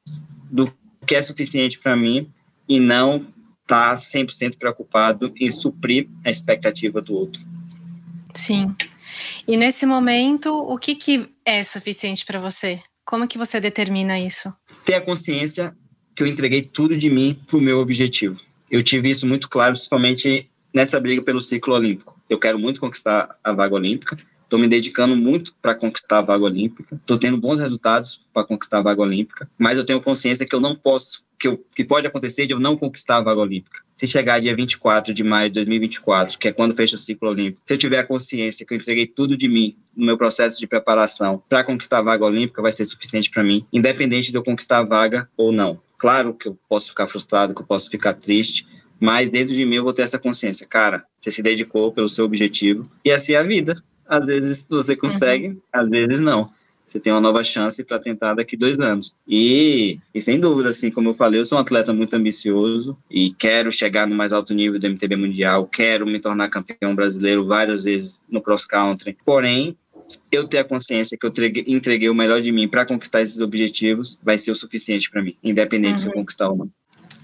do 0.50 0.72
que 1.06 1.14
é 1.14 1.22
suficiente 1.22 1.78
para 1.78 1.94
mim 1.94 2.30
e 2.66 2.80
não 2.80 3.16
estar 3.62 3.90
tá 3.90 3.94
100% 3.94 4.56
preocupado 4.56 5.32
em 5.36 5.50
suprir 5.50 6.08
a 6.24 6.30
expectativa 6.30 7.00
do 7.00 7.14
outro. 7.14 7.42
Sim. 8.34 8.74
E 9.46 9.56
nesse 9.56 9.84
momento, 9.84 10.54
o 10.54 10.78
que, 10.78 10.94
que 10.94 11.28
é 11.44 11.62
suficiente 11.62 12.24
para 12.24 12.40
você? 12.40 12.80
Como 13.10 13.26
que 13.26 13.36
você 13.36 13.60
determina 13.60 14.20
isso? 14.20 14.54
Ter 14.84 14.94
a 14.94 15.00
consciência 15.00 15.76
que 16.14 16.22
eu 16.22 16.28
entreguei 16.28 16.62
tudo 16.62 16.96
de 16.96 17.10
mim 17.10 17.36
para 17.44 17.56
o 17.56 17.60
meu 17.60 17.80
objetivo. 17.80 18.36
Eu 18.70 18.84
tive 18.84 19.10
isso 19.10 19.26
muito 19.26 19.48
claro, 19.48 19.72
principalmente 19.72 20.48
nessa 20.72 21.00
briga 21.00 21.20
pelo 21.20 21.40
ciclo 21.40 21.74
olímpico. 21.74 22.16
Eu 22.28 22.38
quero 22.38 22.56
muito 22.56 22.78
conquistar 22.78 23.36
a 23.42 23.52
vaga 23.52 23.74
olímpica, 23.74 24.16
estou 24.44 24.60
me 24.60 24.68
dedicando 24.68 25.16
muito 25.16 25.52
para 25.60 25.74
conquistar 25.74 26.18
a 26.18 26.22
vaga 26.22 26.44
olímpica, 26.44 26.94
estou 26.94 27.18
tendo 27.18 27.36
bons 27.36 27.58
resultados 27.58 28.24
para 28.32 28.46
conquistar 28.46 28.78
a 28.78 28.82
vaga 28.82 29.02
olímpica, 29.02 29.50
mas 29.58 29.76
eu 29.76 29.84
tenho 29.84 30.00
consciência 30.00 30.46
que 30.46 30.54
eu 30.54 30.60
não 30.60 30.76
posso, 30.76 31.24
que, 31.40 31.48
eu, 31.48 31.64
que 31.74 31.82
pode 31.82 32.06
acontecer 32.06 32.46
de 32.46 32.52
eu 32.52 32.60
não 32.60 32.76
conquistar 32.76 33.16
a 33.16 33.20
vaga 33.22 33.40
olímpica. 33.40 33.80
Se 33.94 34.06
chegar 34.06 34.38
dia 34.40 34.54
24 34.54 35.14
de 35.14 35.24
maio 35.24 35.48
de 35.48 35.54
2024, 35.54 36.38
que 36.38 36.48
é 36.48 36.52
quando 36.52 36.76
fecha 36.76 36.96
o 36.96 36.98
ciclo 36.98 37.30
olímpico, 37.30 37.62
se 37.64 37.72
eu 37.72 37.78
tiver 37.78 37.98
a 37.98 38.04
consciência 38.04 38.66
que 38.66 38.74
eu 38.74 38.76
entreguei 38.76 39.06
tudo 39.06 39.36
de 39.36 39.48
mim 39.48 39.74
no 39.96 40.04
meu 40.04 40.18
processo 40.18 40.58
de 40.58 40.66
preparação 40.66 41.42
para 41.48 41.64
conquistar 41.64 41.98
a 41.98 42.02
vaga 42.02 42.26
olímpica, 42.26 42.60
vai 42.60 42.70
ser 42.70 42.84
suficiente 42.84 43.30
para 43.30 43.42
mim, 43.42 43.64
independente 43.72 44.30
de 44.30 44.36
eu 44.36 44.44
conquistar 44.44 44.78
a 44.78 44.82
vaga 44.82 45.28
ou 45.34 45.50
não. 45.50 45.80
Claro 45.96 46.34
que 46.34 46.48
eu 46.48 46.58
posso 46.68 46.90
ficar 46.90 47.08
frustrado, 47.08 47.54
que 47.54 47.62
eu 47.62 47.66
posso 47.66 47.90
ficar 47.90 48.12
triste, 48.12 48.66
mas 49.00 49.30
dentro 49.30 49.54
de 49.54 49.64
mim 49.64 49.76
eu 49.76 49.84
vou 49.84 49.94
ter 49.94 50.02
essa 50.02 50.18
consciência, 50.18 50.66
cara, 50.66 51.04
você 51.18 51.30
se 51.30 51.42
dedicou 51.42 51.90
pelo 51.90 52.08
seu 52.08 52.26
objetivo 52.26 52.82
e 53.02 53.10
assim 53.10 53.32
é 53.32 53.38
a 53.38 53.42
vida. 53.42 53.82
Às 54.06 54.26
vezes 54.26 54.66
você 54.68 54.94
consegue, 54.94 55.48
uhum. 55.48 55.60
às 55.72 55.88
vezes 55.88 56.20
não. 56.20 56.50
Você 56.90 56.98
tem 56.98 57.12
uma 57.12 57.20
nova 57.20 57.44
chance 57.44 57.84
para 57.84 58.00
tentar 58.00 58.34
daqui 58.34 58.56
dois 58.56 58.76
anos. 58.80 59.14
E, 59.26 60.00
e 60.12 60.20
sem 60.20 60.40
dúvida, 60.40 60.70
assim, 60.70 60.90
como 60.90 61.10
eu 61.10 61.14
falei, 61.14 61.38
eu 61.38 61.46
sou 61.46 61.56
um 61.56 61.60
atleta 61.60 61.92
muito 61.92 62.14
ambicioso 62.14 62.98
e 63.08 63.32
quero 63.32 63.70
chegar 63.70 64.08
no 64.08 64.16
mais 64.16 64.32
alto 64.32 64.52
nível 64.52 64.80
do 64.80 64.88
MTB 64.88 65.14
mundial, 65.14 65.66
quero 65.66 66.04
me 66.04 66.18
tornar 66.18 66.48
campeão 66.48 66.92
brasileiro 66.92 67.46
várias 67.46 67.84
vezes 67.84 68.20
no 68.28 68.42
cross 68.42 68.64
country. 68.64 69.16
Porém, 69.24 69.76
eu 70.32 70.48
ter 70.48 70.58
a 70.58 70.64
consciência 70.64 71.16
que 71.16 71.24
eu 71.24 71.32
entreguei, 71.68 72.08
o 72.08 72.14
melhor 72.14 72.42
de 72.42 72.50
mim 72.50 72.66
para 72.66 72.84
conquistar 72.84 73.22
esses 73.22 73.40
objetivos 73.40 74.18
vai 74.20 74.36
ser 74.36 74.50
o 74.50 74.56
suficiente 74.56 75.08
para 75.08 75.22
mim, 75.22 75.36
independente 75.44 75.92
uhum. 75.92 75.98
se 75.98 76.06
eu 76.06 76.10
uhum. 76.10 76.18
conquistar 76.18 76.48
ou 76.48 76.56
não. 76.56 76.70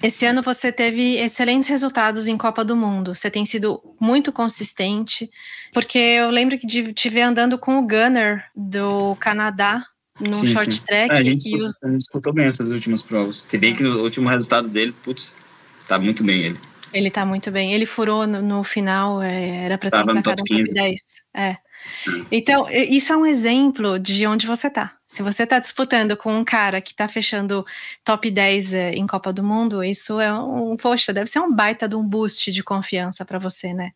Esse 0.03 0.27
ano 0.27 0.43
você 0.43 0.71
teve 0.71 1.17
excelentes 1.17 1.69
resultados 1.69 2.29
em 2.29 2.37
Copa 2.37 2.65
do 2.65 2.77
Mundo. 2.77 3.15
Você 3.15 3.31
tem 3.31 3.45
sido 3.45 3.83
muito 3.99 4.31
consistente, 4.33 5.31
porque 5.73 5.99
eu 5.99 6.31
lembro 6.31 6.59
que 6.59 7.09
ver 7.09 7.23
andando 7.23 7.59
com 7.59 7.79
o 7.79 7.87
Gunner 7.87 8.45
do 8.55 9.17
Canadá 9.17 9.85
no 10.21 10.35
sim, 10.35 10.49
short 10.49 10.75
sim. 10.75 10.83
track. 10.85 11.13
É, 11.13 11.19
a, 11.19 11.23
gente 11.23 11.45
disputou, 11.45 11.65
os... 11.65 11.83
a 11.83 11.87
gente 11.89 11.99
disputou 11.99 12.33
bem 12.33 12.47
essas 12.47 12.69
últimas 12.69 13.03
provas. 13.03 13.45
Se 13.47 13.59
bem 13.59 13.75
que 13.75 13.83
no 13.83 14.03
último 14.03 14.29
resultado 14.29 14.69
dele, 14.69 14.95
putz, 15.03 15.37
tá 15.87 15.99
muito 15.99 16.23
bem 16.23 16.41
ele. 16.43 16.61
Ele 16.93 17.11
tá 17.11 17.25
muito 17.25 17.51
bem. 17.51 17.73
Ele 17.73 17.87
furou 17.87 18.27
no, 18.27 18.41
no 18.41 18.65
final, 18.65 19.23
é, 19.23 19.65
era 19.65 19.79
para 19.79 19.91
ter 19.91 20.05
no 20.05 20.23
top 20.23 20.43
15. 20.43 20.73
10. 20.73 21.01
É. 21.35 21.57
Então, 22.31 22.69
isso 22.71 23.13
é 23.13 23.17
um 23.17 23.27
exemplo 23.27 23.99
de 23.99 24.27
onde 24.27 24.47
você 24.47 24.69
está. 24.69 24.96
Se 25.07 25.23
você 25.23 25.45
está 25.45 25.59
disputando 25.59 26.17
com 26.17 26.37
um 26.37 26.45
cara 26.45 26.81
que 26.81 26.91
está 26.91 27.07
fechando 27.07 27.65
top 28.05 28.31
10 28.31 28.75
é, 28.75 28.91
em 28.93 29.07
Copa 29.07 29.33
do 29.33 29.43
Mundo, 29.43 29.83
isso 29.85 30.21
é 30.21 30.33
um, 30.33 30.77
poxa, 30.77 31.13
deve 31.13 31.31
ser 31.31 31.39
um 31.39 31.55
baita 31.55 31.89
de 31.89 31.95
um 31.95 32.03
boost 32.03 32.51
de 32.51 32.63
confiança 32.63 33.25
para 33.25 33.39
você, 33.39 33.73
né? 33.73 33.93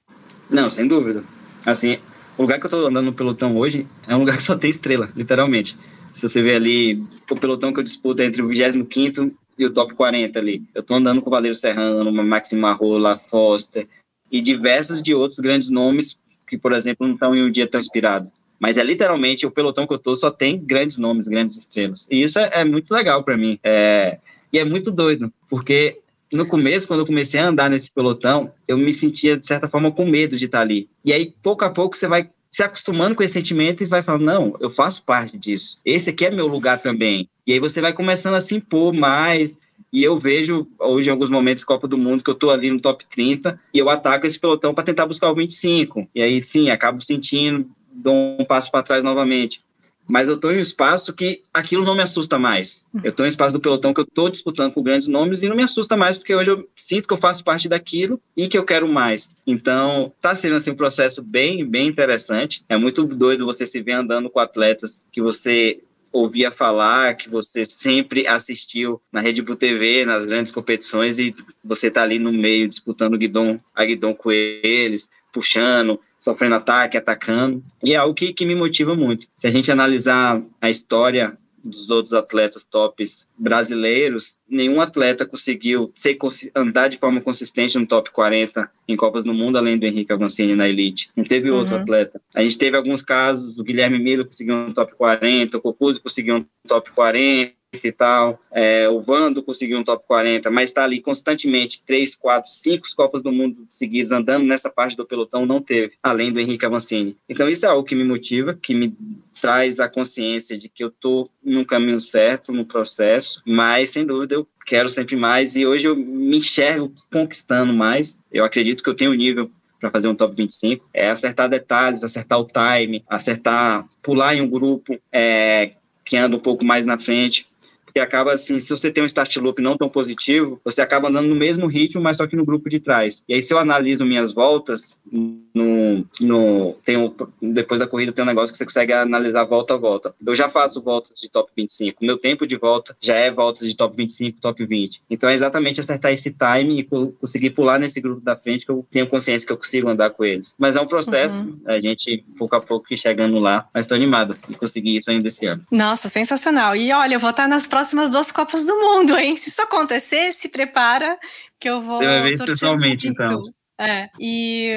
Não, 0.48 0.70
sem 0.70 0.86
dúvida. 0.86 1.24
Assim, 1.66 1.98
o 2.38 2.42
lugar 2.42 2.58
que 2.58 2.66
eu 2.66 2.68
estou 2.68 2.86
andando 2.86 3.06
no 3.06 3.12
pelotão 3.12 3.56
hoje 3.56 3.86
é 4.06 4.14
um 4.14 4.20
lugar 4.20 4.36
que 4.36 4.42
só 4.42 4.56
tem 4.56 4.70
estrela, 4.70 5.10
literalmente. 5.16 5.76
Se 6.12 6.28
você 6.28 6.40
vê 6.42 6.54
ali 6.54 7.04
o 7.30 7.36
pelotão 7.36 7.72
que 7.72 7.80
eu 7.80 7.84
disputo 7.84 8.22
é 8.22 8.26
entre 8.26 8.42
o 8.42 8.48
25 8.48 9.32
e 9.58 9.66
o 9.66 9.70
top 9.70 9.94
40 9.94 10.38
ali. 10.38 10.64
Eu 10.74 10.80
estou 10.80 10.96
andando 10.96 11.20
com 11.20 11.28
o 11.28 11.30
Valerio 11.30 11.54
Serrano, 11.54 12.10
Maxim 12.24 12.56
Marrola, 12.56 13.18
Foster 13.18 13.86
e 14.30 14.40
diversos 14.40 15.02
de 15.02 15.14
outros 15.14 15.38
grandes 15.38 15.70
nomes 15.70 16.18
que, 16.48 16.56
por 16.56 16.72
exemplo, 16.72 17.06
não 17.06 17.14
estão 17.14 17.34
em 17.34 17.44
um 17.44 17.50
dia 17.50 17.66
tão 17.66 17.78
inspirado. 17.78 18.30
Mas 18.60 18.76
é 18.76 18.84
literalmente 18.84 19.46
o 19.46 19.50
pelotão 19.50 19.86
que 19.86 19.94
eu 19.94 19.98
tô 19.98 20.14
só 20.14 20.30
tem 20.30 20.58
grandes 20.58 20.98
nomes, 20.98 21.26
grandes 21.26 21.56
estrelas. 21.56 22.06
E 22.10 22.22
isso 22.22 22.38
é, 22.38 22.50
é 22.52 22.64
muito 22.64 22.92
legal 22.92 23.24
para 23.24 23.36
mim. 23.36 23.58
É, 23.64 24.18
e 24.52 24.58
é 24.58 24.64
muito 24.64 24.90
doido, 24.90 25.32
porque 25.48 25.98
no 26.32 26.46
começo, 26.46 26.86
quando 26.86 27.00
eu 27.00 27.06
comecei 27.06 27.40
a 27.40 27.48
andar 27.48 27.70
nesse 27.70 27.90
pelotão, 27.90 28.52
eu 28.68 28.78
me 28.78 28.92
sentia, 28.92 29.36
de 29.36 29.46
certa 29.46 29.68
forma, 29.68 29.90
com 29.90 30.06
medo 30.06 30.36
de 30.36 30.44
estar 30.44 30.60
ali. 30.60 30.88
E 31.04 31.12
aí, 31.12 31.34
pouco 31.42 31.64
a 31.64 31.70
pouco, 31.70 31.96
você 31.96 32.06
vai 32.06 32.28
se 32.52 32.62
acostumando 32.62 33.14
com 33.14 33.22
esse 33.22 33.34
sentimento 33.34 33.82
e 33.82 33.86
vai 33.86 34.02
falando, 34.02 34.24
não, 34.24 34.56
eu 34.60 34.70
faço 34.70 35.04
parte 35.04 35.38
disso. 35.38 35.80
Esse 35.84 36.10
aqui 36.10 36.26
é 36.26 36.30
meu 36.30 36.46
lugar 36.46 36.80
também. 36.82 37.28
E 37.46 37.52
aí 37.52 37.58
você 37.58 37.80
vai 37.80 37.92
começando 37.92 38.34
a 38.34 38.40
se 38.40 38.56
impor 38.56 38.92
mais, 38.92 39.58
e 39.92 40.04
eu 40.04 40.18
vejo 40.18 40.68
hoje 40.78 41.08
em 41.08 41.12
alguns 41.12 41.30
momentos 41.30 41.64
Copa 41.64 41.88
do 41.88 41.98
Mundo 41.98 42.22
que 42.22 42.30
eu 42.30 42.34
tô 42.34 42.50
ali 42.50 42.70
no 42.70 42.80
top 42.80 43.04
30 43.06 43.58
e 43.74 43.78
eu 43.78 43.88
ataco 43.88 44.26
esse 44.26 44.38
pelotão 44.38 44.72
para 44.72 44.84
tentar 44.84 45.06
buscar 45.06 45.30
o 45.30 45.34
25. 45.34 46.08
E 46.14 46.22
aí 46.22 46.40
sim, 46.40 46.70
acabo 46.70 47.00
sentindo, 47.00 47.68
dou 48.02 48.36
um 48.38 48.44
passo 48.44 48.70
para 48.70 48.82
trás 48.82 49.04
novamente. 49.04 49.62
Mas 50.10 50.26
eu 50.26 50.34
estou 50.34 50.50
em 50.50 50.56
um 50.56 50.60
espaço 50.60 51.12
que 51.12 51.42
aquilo 51.54 51.84
não 51.84 51.94
me 51.94 52.02
assusta 52.02 52.36
mais. 52.36 52.84
Eu 53.04 53.10
estou 53.10 53.24
em 53.24 53.28
um 53.28 53.30
espaço 53.30 53.54
do 53.54 53.60
pelotão 53.60 53.94
que 53.94 54.00
eu 54.00 54.04
estou 54.04 54.28
disputando 54.28 54.72
com 54.72 54.82
grandes 54.82 55.06
nomes 55.06 55.42
e 55.42 55.48
não 55.48 55.54
me 55.54 55.62
assusta 55.62 55.96
mais, 55.96 56.18
porque 56.18 56.34
hoje 56.34 56.50
eu 56.50 56.68
sinto 56.74 57.06
que 57.06 57.14
eu 57.14 57.18
faço 57.18 57.44
parte 57.44 57.68
daquilo 57.68 58.20
e 58.36 58.48
que 58.48 58.58
eu 58.58 58.64
quero 58.64 58.88
mais. 58.88 59.30
Então, 59.46 60.12
está 60.16 60.34
sendo 60.34 60.56
assim, 60.56 60.72
um 60.72 60.76
processo 60.76 61.22
bem, 61.22 61.64
bem 61.64 61.86
interessante. 61.86 62.64
É 62.68 62.76
muito 62.76 63.04
doido 63.04 63.46
você 63.46 63.64
se 63.64 63.80
ver 63.80 63.92
andando 63.92 64.28
com 64.28 64.40
atletas 64.40 65.06
que 65.12 65.22
você 65.22 65.80
ouvia 66.12 66.50
falar, 66.50 67.14
que 67.14 67.28
você 67.28 67.64
sempre 67.64 68.26
assistiu 68.26 69.00
na 69.12 69.20
Rede 69.20 69.42
Bull 69.42 69.54
TV, 69.54 70.04
nas 70.04 70.26
grandes 70.26 70.52
competições, 70.52 71.18
e 71.18 71.32
você 71.62 71.86
está 71.86 72.02
ali 72.02 72.18
no 72.18 72.32
meio 72.32 72.68
disputando 72.68 73.16
guidon, 73.16 73.56
a 73.72 73.84
guidon 73.84 74.12
com 74.12 74.32
eles, 74.32 75.08
puxando, 75.32 76.00
sofrendo 76.20 76.54
ataque, 76.56 76.96
atacando. 76.96 77.64
E 77.82 77.94
é 77.94 77.96
algo 77.96 78.14
que, 78.14 78.32
que 78.32 78.44
me 78.44 78.54
motiva 78.54 78.94
muito. 78.94 79.26
Se 79.34 79.46
a 79.46 79.50
gente 79.50 79.72
analisar 79.72 80.40
a 80.60 80.68
história 80.68 81.36
dos 81.62 81.90
outros 81.90 82.14
atletas 82.14 82.64
tops 82.64 83.28
brasileiros, 83.38 84.38
nenhum 84.48 84.80
atleta 84.80 85.26
conseguiu 85.26 85.92
ser, 85.94 86.18
andar 86.54 86.88
de 86.88 86.98
forma 86.98 87.20
consistente 87.20 87.78
no 87.78 87.86
top 87.86 88.10
40 88.10 88.70
em 88.88 88.96
Copas 88.96 89.24
do 89.24 89.34
Mundo, 89.34 89.58
além 89.58 89.78
do 89.78 89.86
Henrique 89.86 90.12
Avancini 90.12 90.54
na 90.54 90.68
Elite. 90.68 91.10
Não 91.14 91.24
teve 91.24 91.50
outro 91.50 91.76
uhum. 91.76 91.82
atleta. 91.82 92.20
A 92.34 92.42
gente 92.42 92.58
teve 92.58 92.76
alguns 92.76 93.02
casos, 93.02 93.58
o 93.58 93.64
Guilherme 93.64 93.98
Milo 93.98 94.24
conseguiu 94.24 94.54
um 94.54 94.72
top 94.72 94.94
40, 94.94 95.56
o 95.56 95.60
Cocuzzi 95.60 96.00
conseguiu 96.00 96.36
um 96.36 96.44
top 96.66 96.90
40, 96.92 97.52
e 97.72 97.92
tal. 97.92 98.40
É, 98.50 98.88
o 98.88 99.00
Vando 99.00 99.42
conseguiu 99.42 99.78
um 99.78 99.84
top 99.84 100.04
40, 100.06 100.50
mas 100.50 100.70
está 100.70 100.84
ali 100.84 101.00
constantemente, 101.00 101.84
três, 101.84 102.14
quatro, 102.14 102.50
cinco 102.50 102.86
Copas 102.96 103.22
do 103.22 103.32
Mundo 103.32 103.64
seguidas 103.68 104.10
andando 104.10 104.44
nessa 104.44 104.68
parte 104.68 104.96
do 104.96 105.06
pelotão, 105.06 105.46
não 105.46 105.60
teve, 105.60 105.94
além 106.02 106.32
do 106.32 106.40
Henrique 106.40 106.66
Avancini. 106.66 107.16
Então, 107.28 107.48
isso 107.48 107.64
é 107.64 107.68
algo 107.68 107.84
que 107.84 107.94
me 107.94 108.04
motiva, 108.04 108.54
que 108.54 108.74
me 108.74 108.94
traz 109.40 109.78
a 109.78 109.88
consciência 109.88 110.58
de 110.58 110.68
que 110.68 110.82
eu 110.82 110.88
estou 110.88 111.30
no 111.42 111.64
caminho 111.64 112.00
certo, 112.00 112.52
no 112.52 112.64
processo, 112.64 113.40
mas, 113.46 113.90
sem 113.90 114.04
dúvida, 114.04 114.34
eu 114.34 114.46
quero 114.66 114.88
sempre 114.88 115.16
mais 115.16 115.56
e 115.56 115.64
hoje 115.64 115.86
eu 115.86 115.96
me 115.96 116.38
enxergo 116.38 116.92
conquistando 117.12 117.72
mais. 117.72 118.20
Eu 118.30 118.44
acredito 118.44 118.82
que 118.82 118.90
eu 118.90 118.94
tenho 118.94 119.14
nível 119.14 119.50
para 119.80 119.90
fazer 119.90 120.08
um 120.08 120.14
top 120.14 120.36
25, 120.36 120.86
é 120.92 121.08
acertar 121.08 121.48
detalhes, 121.48 122.04
acertar 122.04 122.38
o 122.38 122.46
time, 122.46 123.02
acertar, 123.08 123.88
pular 124.02 124.34
em 124.34 124.42
um 124.42 124.50
grupo 124.50 125.00
é, 125.10 125.72
que 126.04 126.16
anda 126.16 126.36
um 126.36 126.40
pouco 126.40 126.64
mais 126.64 126.84
na 126.84 126.98
frente, 126.98 127.46
Porque 127.90 127.98
acaba 127.98 128.32
assim, 128.32 128.60
se 128.60 128.70
você 128.70 128.88
tem 128.88 129.02
um 129.02 129.06
start 129.06 129.36
loop 129.36 129.60
não 129.60 129.76
tão 129.76 129.88
positivo, 129.88 130.60
você 130.64 130.80
acaba 130.80 131.08
andando 131.08 131.26
no 131.26 131.34
mesmo 131.34 131.66
ritmo, 131.66 132.00
mas 132.00 132.18
só 132.18 132.26
que 132.26 132.36
no 132.36 132.44
grupo 132.44 132.70
de 132.70 132.78
trás. 132.78 133.24
E 133.28 133.34
aí, 133.34 133.42
se 133.42 133.52
eu 133.52 133.58
analiso 133.58 134.04
minhas 134.04 134.32
voltas, 134.32 135.00
no, 135.12 136.06
no, 136.20 136.76
tem 136.84 136.96
um, 136.96 137.12
depois 137.42 137.80
da 137.80 137.86
corrida 137.88 138.12
tem 138.12 138.22
um 138.22 138.26
negócio 138.26 138.52
que 138.52 138.58
você 138.58 138.64
consegue 138.64 138.92
analisar 138.92 139.44
volta 139.44 139.74
a 139.74 139.76
volta. 139.76 140.14
Eu 140.24 140.34
já 140.36 140.48
faço 140.48 140.80
voltas 140.80 141.12
de 141.20 141.28
top 141.28 141.50
25. 141.56 142.04
Meu 142.04 142.16
tempo 142.16 142.46
de 142.46 142.56
volta 142.56 142.96
já 143.00 143.16
é 143.16 143.28
voltas 143.30 143.66
de 143.66 143.74
top 143.74 143.96
25, 143.96 144.40
top 144.40 144.64
20. 144.64 145.02
Então 145.10 145.28
é 145.28 145.34
exatamente 145.34 145.80
acertar 145.80 146.12
esse 146.12 146.30
time 146.30 146.80
e 146.80 146.84
conseguir 146.84 147.50
pular 147.50 147.80
nesse 147.80 148.00
grupo 148.00 148.20
da 148.20 148.36
frente 148.36 148.64
que 148.64 148.70
eu 148.70 148.86
tenho 148.88 149.08
consciência 149.08 149.44
que 149.44 149.52
eu 149.52 149.56
consigo 149.56 149.88
andar 149.88 150.10
com 150.10 150.24
eles. 150.24 150.54
Mas 150.56 150.76
é 150.76 150.80
um 150.80 150.86
processo, 150.86 151.42
uhum. 151.42 151.58
a 151.66 151.80
gente 151.80 152.24
pouco 152.38 152.54
a 152.54 152.60
pouco 152.60 152.86
chegando 152.96 153.38
lá, 153.40 153.68
mas 153.74 153.84
estou 153.84 153.96
animado 153.96 154.36
em 154.48 154.52
conseguir 154.52 154.96
isso 154.96 155.10
ainda 155.10 155.26
esse 155.26 155.46
ano. 155.46 155.62
Nossa, 155.70 156.08
sensacional. 156.08 156.76
E 156.76 156.92
olha, 156.92 157.14
eu 157.14 157.20
vou 157.20 157.30
estar 157.30 157.48
nas 157.48 157.66
próximas 157.66 157.79
duas 158.10 158.32
Copas 158.32 158.64
do 158.64 158.78
Mundo, 158.78 159.16
hein? 159.16 159.36
Se 159.36 159.50
isso 159.50 159.62
acontecer, 159.62 160.32
se 160.32 160.48
prepara 160.48 161.18
que 161.58 161.68
eu 161.68 161.80
vou. 161.80 161.98
Você 161.98 162.06
vai 162.06 162.22
ver 162.22 162.32
isso 162.34 162.46
pessoalmente, 162.46 163.08
então. 163.08 163.40
É. 163.78 164.08
E 164.18 164.72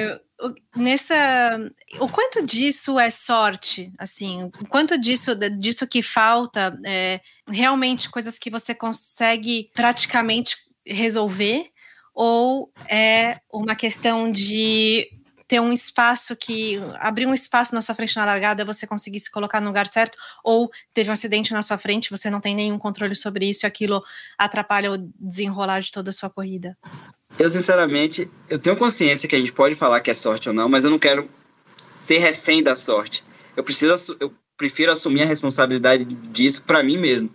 nessa 0.76 1.14
o 2.00 2.08
quanto 2.08 2.44
disso 2.44 2.98
é 2.98 3.08
sorte 3.08 3.92
assim 3.98 4.50
o 4.60 4.66
quanto 4.66 4.98
disso 4.98 5.34
disso 5.58 5.86
que 5.86 6.02
falta 6.02 6.76
é 6.84 7.20
realmente 7.48 8.10
coisas 8.10 8.36
que 8.36 8.50
você 8.50 8.74
consegue 8.74 9.70
praticamente 9.74 10.56
resolver 10.84 11.70
ou 12.12 12.72
é 12.88 13.40
uma 13.52 13.74
questão 13.74 14.30
de 14.30 15.08
ter 15.54 15.60
um 15.60 15.72
espaço 15.72 16.34
que 16.34 16.80
abrir 16.98 17.26
um 17.26 17.32
espaço 17.32 17.76
na 17.76 17.80
sua 17.80 17.94
frente 17.94 18.16
na 18.16 18.24
largada 18.24 18.64
você 18.64 18.88
conseguir 18.88 19.20
se 19.20 19.30
colocar 19.30 19.60
no 19.60 19.68
lugar 19.68 19.86
certo 19.86 20.18
ou 20.42 20.68
teve 20.92 21.10
um 21.10 21.12
acidente 21.12 21.52
na 21.52 21.62
sua 21.62 21.78
frente 21.78 22.10
você 22.10 22.28
não 22.28 22.40
tem 22.40 22.56
nenhum 22.56 22.76
controle 22.76 23.14
sobre 23.14 23.48
isso 23.48 23.64
e 23.64 23.68
aquilo 23.68 24.02
atrapalha 24.36 24.90
o 24.90 24.98
desenrolar 25.16 25.78
de 25.78 25.92
toda 25.92 26.10
a 26.10 26.12
sua 26.12 26.28
corrida 26.28 26.76
eu, 27.38 27.48
sinceramente, 27.48 28.28
eu 28.48 28.58
tenho 28.58 28.76
consciência 28.76 29.28
que 29.28 29.34
a 29.34 29.38
gente 29.38 29.52
pode 29.52 29.74
falar 29.74 30.00
que 30.00 30.10
é 30.10 30.14
sorte 30.14 30.48
ou 30.48 30.54
não, 30.54 30.68
mas 30.68 30.84
eu 30.84 30.90
não 30.90 30.98
quero 30.98 31.28
ser 32.06 32.18
refém 32.18 32.62
da 32.62 32.76
sorte. 32.76 33.24
Eu 33.56 33.64
preciso, 33.64 34.16
eu 34.20 34.32
prefiro 34.56 34.92
assumir 34.92 35.22
a 35.22 35.26
responsabilidade 35.26 36.04
disso 36.04 36.62
para 36.62 36.82
mim 36.82 36.96
mesmo. 36.96 37.30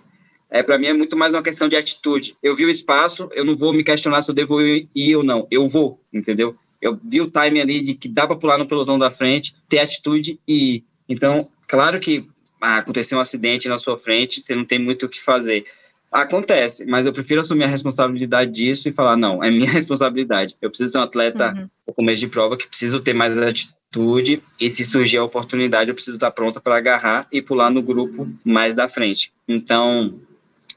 É, 0.49 0.63
para 0.63 0.77
mim 0.77 0.87
é 0.87 0.93
muito 0.93 1.17
mais 1.17 1.33
uma 1.33 1.43
questão 1.43 1.67
de 1.67 1.75
atitude. 1.75 2.35
Eu 2.41 2.55
vi 2.55 2.65
o 2.65 2.69
espaço, 2.69 3.29
eu 3.33 3.43
não 3.43 3.57
vou 3.57 3.73
me 3.73 3.83
questionar 3.83 4.21
se 4.21 4.31
eu 4.31 4.35
devo 4.35 4.61
ir 4.61 5.15
ou 5.17 5.23
não. 5.23 5.45
Eu 5.51 5.67
vou, 5.67 6.01
entendeu? 6.13 6.57
Eu 6.81 6.99
vi 7.03 7.21
o 7.21 7.29
time 7.29 7.59
ali 7.61 7.81
de 7.81 7.93
que 7.93 8.07
dá 8.07 8.25
para 8.25 8.35
pular 8.35 8.57
no 8.57 8.67
pelotão 8.67 8.97
da 8.97 9.11
frente, 9.11 9.55
ter 9.67 9.79
atitude 9.79 10.39
e 10.47 10.75
ir. 10.75 10.83
Então, 11.07 11.49
claro 11.67 11.99
que 11.99 12.25
ah, 12.61 12.77
aconteceu 12.77 13.17
um 13.17 13.21
acidente 13.21 13.67
na 13.67 13.77
sua 13.77 13.97
frente, 13.97 14.41
você 14.41 14.55
não 14.55 14.65
tem 14.65 14.79
muito 14.79 15.05
o 15.05 15.09
que 15.09 15.21
fazer. 15.21 15.65
Acontece, 16.11 16.85
mas 16.85 17.05
eu 17.05 17.13
prefiro 17.13 17.41
assumir 17.41 17.65
a 17.65 17.67
responsabilidade 17.67 18.51
disso 18.51 18.89
e 18.89 18.93
falar, 18.93 19.15
não, 19.15 19.43
é 19.43 19.51
minha 19.51 19.69
responsabilidade. 19.71 20.55
Eu 20.61 20.69
preciso 20.69 20.93
ser 20.93 20.97
um 20.97 21.03
atleta 21.03 21.53
uhum. 21.53 21.69
no 21.87 21.93
começo 21.93 22.21
de 22.21 22.27
prova 22.27 22.57
que 22.57 22.67
preciso 22.67 22.99
ter 22.99 23.13
mais 23.13 23.37
atitude 23.37 24.41
e 24.59 24.69
se 24.69 24.85
surgir 24.85 25.17
a 25.17 25.23
oportunidade 25.23 25.89
eu 25.89 25.95
preciso 25.95 26.17
estar 26.17 26.31
pronta 26.31 26.59
para 26.59 26.77
agarrar 26.77 27.27
e 27.31 27.41
pular 27.41 27.69
no 27.69 27.81
grupo 27.81 28.27
mais 28.43 28.73
da 28.73 28.89
frente. 28.89 29.31
Então, 29.47 30.19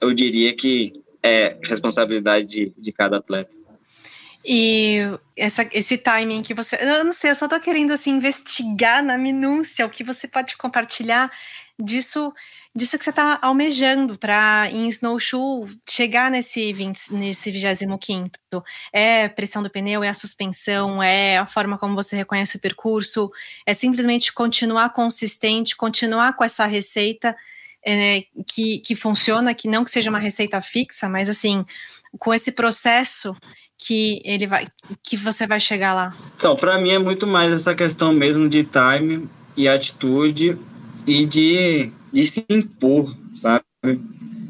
eu 0.00 0.12
diria 0.12 0.54
que 0.54 0.92
é 1.22 1.56
responsabilidade 1.62 2.46
de, 2.46 2.72
de 2.76 2.92
cada 2.92 3.18
atleta. 3.18 3.50
E 4.44 4.98
essa, 5.36 5.68
esse 5.72 5.96
timing 5.96 6.42
que 6.42 6.54
você. 6.54 6.76
Eu 6.80 7.04
não 7.04 7.12
sei, 7.12 7.30
eu 7.30 7.34
só 7.34 7.46
tô 7.46 7.58
querendo 7.60 7.92
assim 7.92 8.10
investigar 8.10 9.02
na 9.02 9.16
minúcia 9.16 9.86
o 9.86 9.90
que 9.90 10.02
você 10.02 10.26
pode 10.26 10.56
compartilhar 10.56 11.30
disso 11.78 12.32
disso 12.74 12.96
que 12.96 13.04
você 13.04 13.10
está 13.10 13.38
almejando 13.42 14.18
para 14.18 14.68
em 14.70 14.88
snowshoe 14.88 15.78
chegar 15.88 16.30
nesse 16.30 16.72
20, 16.72 17.12
nesse 17.12 17.50
25 17.50 18.64
é 18.92 19.28
pressão 19.28 19.62
do 19.62 19.70
pneu, 19.70 20.02
é 20.02 20.08
a 20.08 20.14
suspensão, 20.14 21.02
é 21.02 21.36
a 21.36 21.46
forma 21.46 21.76
como 21.76 21.94
você 21.94 22.16
reconhece 22.16 22.56
o 22.56 22.60
percurso, 22.60 23.30
é 23.66 23.74
simplesmente 23.74 24.32
continuar 24.32 24.90
consistente, 24.90 25.76
continuar 25.76 26.34
com 26.34 26.44
essa 26.44 26.64
receita 26.64 27.36
é, 27.84 28.24
que, 28.46 28.78
que 28.78 28.94
funciona, 28.94 29.54
que 29.54 29.68
não 29.68 29.84
que 29.84 29.90
seja 29.90 30.08
uma 30.08 30.18
receita 30.18 30.60
fixa, 30.60 31.08
mas 31.08 31.28
assim, 31.28 31.66
com 32.18 32.32
esse 32.32 32.52
processo 32.52 33.34
que 33.78 34.20
ele 34.24 34.46
vai 34.46 34.68
que 35.02 35.16
você 35.16 35.46
vai 35.46 35.58
chegar 35.58 35.94
lá? 35.94 36.16
Então, 36.36 36.54
para 36.54 36.78
mim 36.78 36.90
é 36.90 36.98
muito 36.98 37.26
mais 37.26 37.52
essa 37.52 37.74
questão 37.74 38.12
mesmo 38.12 38.48
de 38.48 38.64
time 38.64 39.28
e 39.56 39.68
atitude 39.68 40.58
e 41.06 41.26
de, 41.26 41.90
de 42.12 42.24
se 42.24 42.44
impor, 42.48 43.14
sabe? 43.32 43.64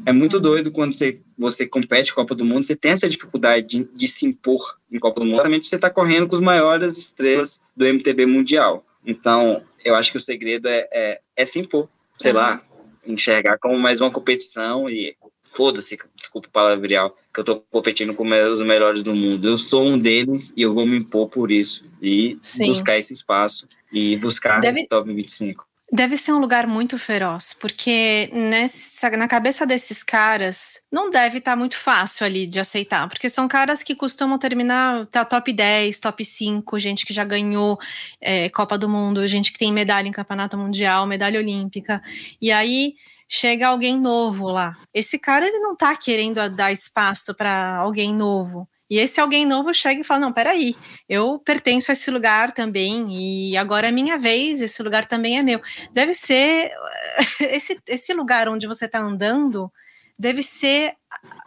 É 0.05 0.11
muito 0.11 0.39
doido 0.39 0.71
quando 0.71 0.93
você, 0.93 1.19
você 1.37 1.65
compete 1.65 2.13
Copa 2.13 2.35
do 2.35 2.45
Mundo, 2.45 2.65
você 2.65 2.75
tem 2.75 2.91
essa 2.91 3.09
dificuldade 3.09 3.65
de, 3.65 3.89
de 3.93 4.07
se 4.07 4.25
impor 4.25 4.77
em 4.91 4.99
Copa 4.99 5.21
do 5.21 5.25
Mundo, 5.25 5.35
exatamente 5.35 5.69
você 5.69 5.75
está 5.75 5.89
correndo 5.89 6.27
com 6.27 6.35
as 6.35 6.41
maiores 6.41 6.97
estrelas 6.97 7.59
do 7.75 7.85
MTB 7.85 8.25
mundial. 8.25 8.85
Então, 9.05 9.63
eu 9.83 9.95
acho 9.95 10.11
que 10.11 10.17
o 10.17 10.21
segredo 10.21 10.67
é, 10.67 10.87
é, 10.91 11.21
é 11.35 11.45
se 11.45 11.59
impor, 11.59 11.89
sei 12.17 12.31
uhum. 12.31 12.37
lá, 12.37 12.61
enxergar 13.05 13.57
como 13.57 13.77
mais 13.79 13.99
uma 13.99 14.11
competição 14.11 14.89
e 14.89 15.15
foda-se, 15.55 15.97
desculpa 16.15 16.47
o 16.47 16.51
palavreal, 16.51 17.15
que 17.33 17.39
eu 17.39 17.43
tô 17.43 17.55
competindo 17.71 18.13
com 18.13 18.23
os 18.23 18.61
melhores 18.61 19.01
do 19.01 19.15
mundo. 19.15 19.47
Eu 19.47 19.57
sou 19.57 19.85
um 19.85 19.97
deles 19.97 20.53
e 20.55 20.61
eu 20.61 20.73
vou 20.73 20.85
me 20.85 20.97
impor 20.97 21.29
por 21.29 21.51
isso 21.51 21.85
e 22.01 22.37
Sim. 22.41 22.67
buscar 22.67 22.97
esse 22.97 23.13
espaço 23.13 23.67
e 23.91 24.17
buscar 24.17 24.59
Deve... 24.59 24.79
esse 24.79 24.87
top 24.87 25.11
25. 25.13 25.65
Deve 25.91 26.17
ser 26.17 26.31
um 26.31 26.39
lugar 26.39 26.65
muito 26.65 26.97
feroz, 26.97 27.53
porque 27.53 28.27
nessa, 28.33 29.11
na 29.11 29.27
cabeça 29.27 29.63
desses 29.63 30.01
caras 30.01 30.81
não 30.91 31.11
deve 31.11 31.37
estar 31.37 31.51
tá 31.51 31.55
muito 31.55 31.77
fácil 31.77 32.25
ali 32.25 32.47
de 32.47 32.59
aceitar, 32.59 33.07
porque 33.07 33.29
são 33.29 33.47
caras 33.47 33.83
que 33.83 33.93
costumam 33.93 34.39
terminar 34.39 35.05
tá, 35.05 35.23
top 35.23 35.53
10, 35.53 35.99
top 35.99 36.25
5, 36.25 36.79
gente 36.79 37.05
que 37.05 37.13
já 37.13 37.23
ganhou 37.23 37.77
é, 38.19 38.49
Copa 38.49 38.75
do 38.75 38.89
Mundo, 38.89 39.27
gente 39.27 39.53
que 39.53 39.59
tem 39.59 39.71
medalha 39.71 40.07
em 40.07 40.11
campeonato 40.11 40.57
mundial, 40.57 41.05
medalha 41.05 41.39
olímpica, 41.39 42.01
e 42.41 42.51
aí 42.51 42.95
chega 43.33 43.67
alguém 43.67 43.99
novo 43.99 44.47
lá. 44.47 44.77
Esse 44.93 45.17
cara 45.17 45.47
ele 45.47 45.57
não 45.57 45.75
tá 45.75 45.95
querendo 45.95 46.47
dar 46.51 46.71
espaço 46.71 47.33
para 47.33 47.77
alguém 47.77 48.13
novo. 48.13 48.69
E 48.87 48.99
esse 48.99 49.19
alguém 49.19 49.43
novo 49.43 49.73
chega 49.73 50.01
e 50.01 50.03
fala: 50.03 50.19
Não, 50.19 50.31
peraí, 50.31 50.75
eu 51.09 51.39
pertenço 51.39 51.89
a 51.89 51.93
esse 51.93 52.11
lugar 52.11 52.53
também, 52.53 53.07
e 53.09 53.57
agora 53.57 53.87
é 53.87 53.91
minha 53.91 54.19
vez, 54.19 54.61
esse 54.61 54.83
lugar 54.83 55.07
também 55.07 55.39
é 55.39 55.41
meu. 55.41 55.59
Deve 55.91 56.13
ser 56.13 56.69
esse, 57.41 57.79
esse 57.87 58.13
lugar 58.13 58.47
onde 58.47 58.67
você 58.67 58.85
está 58.85 58.99
andando, 58.99 59.71
deve 60.17 60.41
ser 60.41 60.93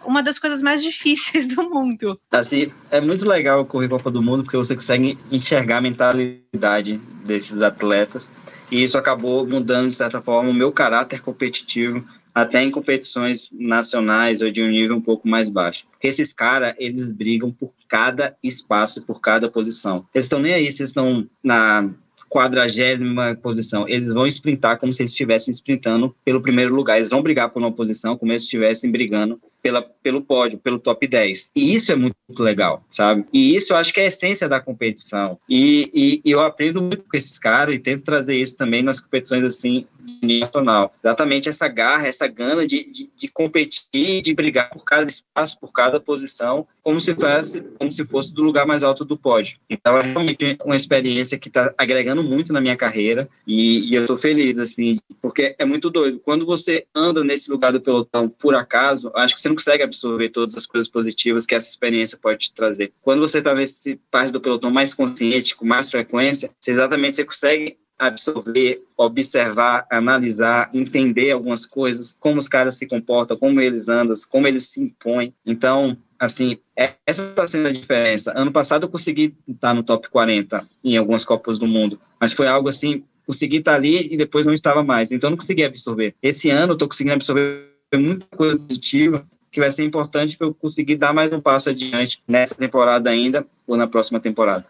uma 0.05 0.23
das 0.23 0.39
coisas 0.39 0.63
mais 0.63 0.83
difíceis 0.83 1.47
do 1.49 1.69
mundo. 1.69 2.19
Assim, 2.31 2.73
é 2.91 3.01
muito 3.01 3.27
legal 3.27 3.65
correr 3.67 3.89
Copa 3.89 4.11
do 4.11 4.23
Mundo 4.23 4.43
porque 4.43 4.57
você 4.57 4.75
consegue 4.75 5.19
enxergar 5.31 5.79
a 5.79 5.81
mentalidade 5.81 7.01
desses 7.25 7.61
atletas 7.63 8.33
e 8.71 8.83
isso 8.83 8.97
acabou 8.97 9.47
mudando 9.47 9.89
de 9.89 9.95
certa 9.95 10.21
forma 10.23 10.51
o 10.51 10.55
meu 10.55 10.73
caráter 10.73 11.21
competitivo 11.21 12.05
até 12.37 12.63
em 12.63 12.71
competições 12.71 13.49
nacionais 13.51 14.43
ou 14.43 14.51
de 14.51 14.63
um 14.63 14.69
nível 14.69 14.97
um 14.97 15.01
pouco 15.01 15.27
mais 15.27 15.49
baixo. 15.49 15.87
Porque 15.91 16.07
esses 16.07 16.35
caras, 16.35 16.75
eles 16.79 17.11
brigam 17.11 17.51
por 17.51 17.73
cada 17.89 18.37
espaço, 18.45 19.07
por 19.07 19.23
cada 19.23 19.51
posição. 19.51 20.07
Eles 20.15 20.27
estão 20.27 20.39
nem 20.39 20.53
aí 20.53 20.71
se 20.71 20.83
estão 20.83 21.27
na 21.43 21.89
quadragésima 22.29 23.37
posição. 23.37 23.89
Eles 23.89 24.13
vão 24.13 24.27
sprintar 24.27 24.79
como 24.79 24.93
se 24.93 25.03
eles 25.03 25.13
estivessem 25.13 25.53
sprintando 25.53 26.15
pelo 26.25 26.41
primeiro 26.41 26.75
lugar. 26.75 26.97
Eles 26.97 27.09
vão 27.09 27.23
brigar 27.23 27.51
por 27.51 27.61
uma 27.61 27.73
posição 27.73 28.17
como 28.17 28.33
se 28.33 28.45
estivessem 28.45 28.91
brigando 28.91 29.41
pela, 29.63 29.83
pelo 29.83 30.23
pódio, 30.23 30.59
pelo 30.59 30.79
top 30.79 31.07
10. 31.07 31.51
E 31.55 31.75
isso 31.75 31.93
é 31.93 31.97
muito 31.97 32.17
legal, 32.39 32.85
sabe? 32.89 33.25
E 33.33 33.55
isso 33.55 33.73
eu 33.73 33.77
acho 33.77 33.93
que 33.93 34.01
é 34.01 34.05
a 34.05 34.09
essência 34.09 34.49
da 34.49 34.61
competição. 34.61 35.39
E, 35.49 35.91
e, 35.93 36.21
e 36.25 36.31
eu 36.31 36.41
aprendo 36.41 36.81
muito 36.81 37.05
com 37.05 37.17
esses 37.17 37.39
caras 37.39 37.75
e 37.75 37.79
tento 37.79 38.05
trazer 38.05 38.37
isso 38.37 38.57
também 38.57 38.83
nas 38.83 39.01
competições 39.01 39.45
assim 39.45 39.87
nacional. 40.23 40.95
Exatamente 41.03 41.49
essa 41.49 41.69
garra, 41.69 42.07
essa 42.07 42.27
gana 42.27 42.67
de, 42.67 42.85
de, 42.91 43.11
de, 43.15 43.29
competir, 43.29 44.23
de 44.23 44.35
brigar 44.35 44.71
por 44.71 44.85
cada 44.85 45.07
espaço, 45.07 45.59
por 45.59 45.73
cada 45.73 46.01
posição, 46.01 46.67
como 46.83 47.01
se 47.01 47.15
fosse, 47.15 47.61
como 47.79 47.91
se 47.91 48.05
fosse 48.05 48.33
do 48.33 48.43
lugar 48.43 48.67
mais 48.67 48.83
alto 48.83 49.05
do 49.05 49.17
pódio. 49.17 49.59
Então 49.69 49.99
é 49.99 50.03
realmente 50.03 50.57
uma 50.65 50.77
experiência 50.77 51.39
que 51.39 51.49
está 51.49 51.75
agregando 51.77 52.23
muito 52.23 52.53
na 52.53 52.61
minha 52.61 52.77
carreira 52.77 53.29
e, 53.47 53.91
e 53.91 53.95
eu 53.95 54.03
estou 54.03 54.17
feliz, 54.17 54.59
assim, 54.59 54.99
porque 55.21 55.55
é 55.59 55.65
muito 55.65 55.91
doido. 55.91 56.21
Quando 56.21 56.47
você 56.47 56.87
anda 56.95 57.25
nesse 57.25 57.51
lugar 57.51 57.73
do 57.73 57.81
pelotão 57.81 58.29
por 58.29 58.55
acaso, 58.55 59.11
acho 59.15 59.35
que 59.35 59.41
você 59.47 59.49
não 59.49 59.57
consegue 59.57 59.83
absorver 59.83 60.29
todas 60.31 60.57
as 60.57 60.67
coisas 60.67 60.89
positivas 60.89 61.47
que 61.47 61.55
essa 61.55 61.69
experiência 61.69 62.19
pode 62.21 62.39
te 62.39 62.53
trazer. 62.53 62.93
Quando 63.01 63.21
você 63.21 63.39
está 63.39 63.55
nesse 63.55 64.01
parte 64.11 64.33
do 64.33 64.41
pelotão 64.41 64.71
mais 64.71 64.93
consciente, 64.93 65.55
com 65.55 65.65
mais 65.65 65.91
frequência, 65.91 66.51
você 66.61 66.73
exatamente 66.73 67.17
você 67.17 67.25
consegue 67.25 67.77
absorver, 67.99 68.83
observar, 68.97 69.87
analisar, 69.91 70.69
entender 70.75 71.31
algumas 71.31 71.65
coisas, 71.65 72.15
como 72.21 72.39
os 72.39 72.49
caras 72.49 72.77
se 72.77 72.87
comportam, 72.87 73.39
como 73.39 73.61
eles 73.61 73.89
andam, 73.89 74.15
como 74.29 74.47
eles 74.47 74.67
se 74.67 74.83
impõem. 74.83 75.33
Então, 75.47 75.97
assim, 76.19 76.59
essa 76.77 77.23
está 77.23 77.47
sendo 77.47 77.69
a 77.69 77.73
diferença. 77.73 78.35
Ano 78.37 78.53
passado 78.53 78.85
eu 78.85 78.91
consegui 78.91 79.35
estar 79.49 79.73
no 79.73 79.83
top 79.83 80.11
40 80.11 80.69
em 80.85 80.97
algumas 80.97 81.25
Copas 81.25 81.59
do 81.59 81.67
Mundo, 81.67 81.99
mas 82.21 82.35
foi 82.35 82.47
algo 82.47 82.69
assim, 82.69 83.03
consegui 83.27 83.59
estar 83.59 83.77
ali 83.77 84.13
e 84.13 84.17
depois 84.17 84.45
não 84.45 84.53
estava 84.53 84.85
mais. 84.85 85.11
Então, 85.11 85.31
não 85.31 85.37
consegui 85.39 85.65
absorver. 85.65 86.15
Esse 86.23 86.51
ano 86.51 86.73
eu 86.73 86.75
estou 86.75 86.89
conseguindo 86.89 87.15
absorver 87.15 87.76
muita 87.99 88.27
coisa 88.37 88.59
positiva 88.59 89.27
que 89.51 89.61
vai 89.61 89.71
ser 89.71 89.85
importante 89.85 90.37
para 90.37 90.47
eu 90.47 90.55
conseguir 90.55 90.97
dar 90.97 91.15
mais 91.15 91.33
um 91.33 91.41
passo 91.41 91.71
adiante 91.71 92.23
nessa 92.29 92.55
temporada 92.55 93.09
ainda 93.09 93.47
ou 93.67 93.77
na 93.77 93.87
próxima 93.87 94.21
temporada. 94.21 94.67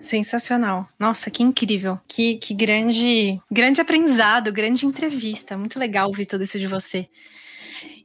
Sensacional. 0.00 0.88
Nossa, 0.98 1.30
que 1.30 1.42
incrível. 1.42 1.98
Que, 2.08 2.36
que 2.36 2.54
grande, 2.54 3.38
grande 3.50 3.80
aprendizado, 3.80 4.50
grande 4.50 4.86
entrevista. 4.86 5.58
Muito 5.58 5.78
legal 5.78 6.08
ouvir 6.08 6.24
tudo 6.24 6.42
isso 6.42 6.58
de 6.58 6.66
você. 6.66 7.06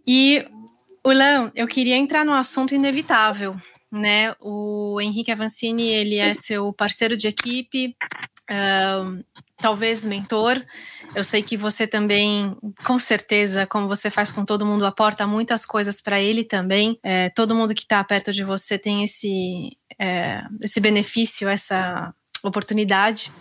E, 0.05 0.45
Ulan, 1.05 1.51
eu 1.55 1.67
queria 1.67 1.95
entrar 1.95 2.25
no 2.25 2.33
assunto 2.33 2.75
inevitável, 2.75 3.55
né? 3.89 4.35
O 4.41 4.99
Henrique 4.99 5.31
Avancini, 5.31 5.87
ele 5.87 6.15
Sim. 6.15 6.23
é 6.23 6.33
seu 6.33 6.73
parceiro 6.73 7.15
de 7.15 7.29
equipe, 7.29 7.95
uh, 8.51 9.23
talvez 9.59 10.03
mentor. 10.03 10.63
Eu 11.13 11.23
sei 11.23 11.41
que 11.41 11.57
você 11.57 11.87
também, 11.87 12.55
com 12.83 12.99
certeza, 12.99 13.65
como 13.65 13.87
você 13.87 14.09
faz 14.09 14.31
com 14.31 14.45
todo 14.45 14.65
mundo, 14.65 14.85
aporta 14.85 15.25
muitas 15.25 15.65
coisas 15.65 16.01
para 16.01 16.19
ele 16.19 16.43
também. 16.43 16.99
É, 17.03 17.29
todo 17.29 17.55
mundo 17.55 17.73
que 17.73 17.83
está 17.83 18.03
perto 18.03 18.31
de 18.31 18.43
você 18.43 18.77
tem 18.77 19.03
esse, 19.03 19.77
é, 19.99 20.43
esse 20.61 20.79
benefício, 20.79 21.47
essa 21.47 22.13
oportunidade. 22.43 23.31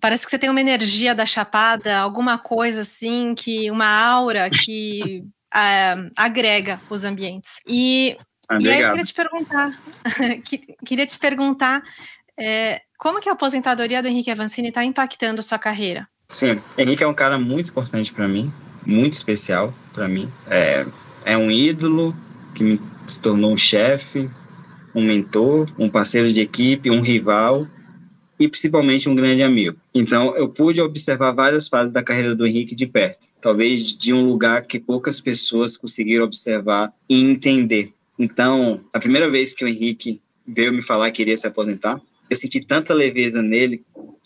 Parece 0.00 0.24
que 0.24 0.30
você 0.30 0.38
tem 0.38 0.50
uma 0.50 0.60
energia 0.60 1.14
da 1.14 1.24
chapada, 1.24 1.98
alguma 1.98 2.36
coisa 2.36 2.80
assim, 2.80 3.34
que 3.34 3.70
uma 3.70 3.86
aura 3.86 4.50
que 4.50 5.24
é, 5.54 5.94
agrega 6.16 6.80
os 6.90 7.04
ambientes. 7.04 7.52
E, 7.66 8.16
e 8.60 8.68
aí 8.68 8.82
eu 8.82 8.90
queria 8.90 9.04
te 9.04 9.14
perguntar, 9.14 9.80
queria 10.84 11.06
te 11.06 11.18
perguntar 11.18 11.82
é, 12.38 12.80
como 12.98 13.20
que 13.20 13.28
a 13.28 13.32
aposentadoria 13.32 14.02
do 14.02 14.08
Henrique 14.08 14.30
Avancini 14.30 14.68
está 14.68 14.84
impactando 14.84 15.42
sua 15.42 15.58
carreira? 15.58 16.08
Sim, 16.28 16.60
Henrique 16.76 17.04
é 17.04 17.06
um 17.06 17.14
cara 17.14 17.38
muito 17.38 17.70
importante 17.70 18.12
para 18.12 18.26
mim, 18.26 18.52
muito 18.86 19.12
especial 19.12 19.74
para 19.92 20.08
mim. 20.08 20.30
É, 20.48 20.86
é 21.24 21.36
um 21.36 21.50
ídolo 21.50 22.16
que 22.54 22.64
me 22.64 22.80
se 23.06 23.20
tornou 23.20 23.52
um 23.52 23.56
chefe, 23.56 24.30
um 24.94 25.04
mentor, 25.04 25.68
um 25.78 25.88
parceiro 25.90 26.32
de 26.32 26.40
equipe, 26.40 26.90
um 26.90 27.00
rival 27.00 27.66
e 28.38 28.48
principalmente 28.48 29.08
um 29.08 29.14
grande 29.14 29.42
amigo. 29.42 29.76
Então, 29.94 30.36
eu 30.36 30.48
pude 30.48 30.80
observar 30.80 31.32
várias 31.32 31.68
fases 31.68 31.92
da 31.92 32.02
carreira 32.02 32.34
do 32.34 32.46
Henrique 32.46 32.74
de 32.74 32.86
perto, 32.86 33.28
talvez 33.40 33.92
de 33.96 34.12
um 34.12 34.26
lugar 34.26 34.62
que 34.62 34.78
poucas 34.78 35.20
pessoas 35.20 35.76
conseguiram 35.76 36.24
observar 36.24 36.92
e 37.08 37.20
entender. 37.20 37.92
Então, 38.18 38.80
a 38.92 38.98
primeira 38.98 39.30
vez 39.30 39.52
que 39.52 39.64
o 39.64 39.68
Henrique 39.68 40.20
veio 40.46 40.72
me 40.72 40.82
falar 40.82 41.10
que 41.10 41.18
queria 41.18 41.36
se 41.36 41.46
aposentar, 41.46 42.00
eu 42.28 42.36
senti 42.36 42.60
tanta 42.60 42.94
leveza 42.94 43.42
nele 43.42 43.84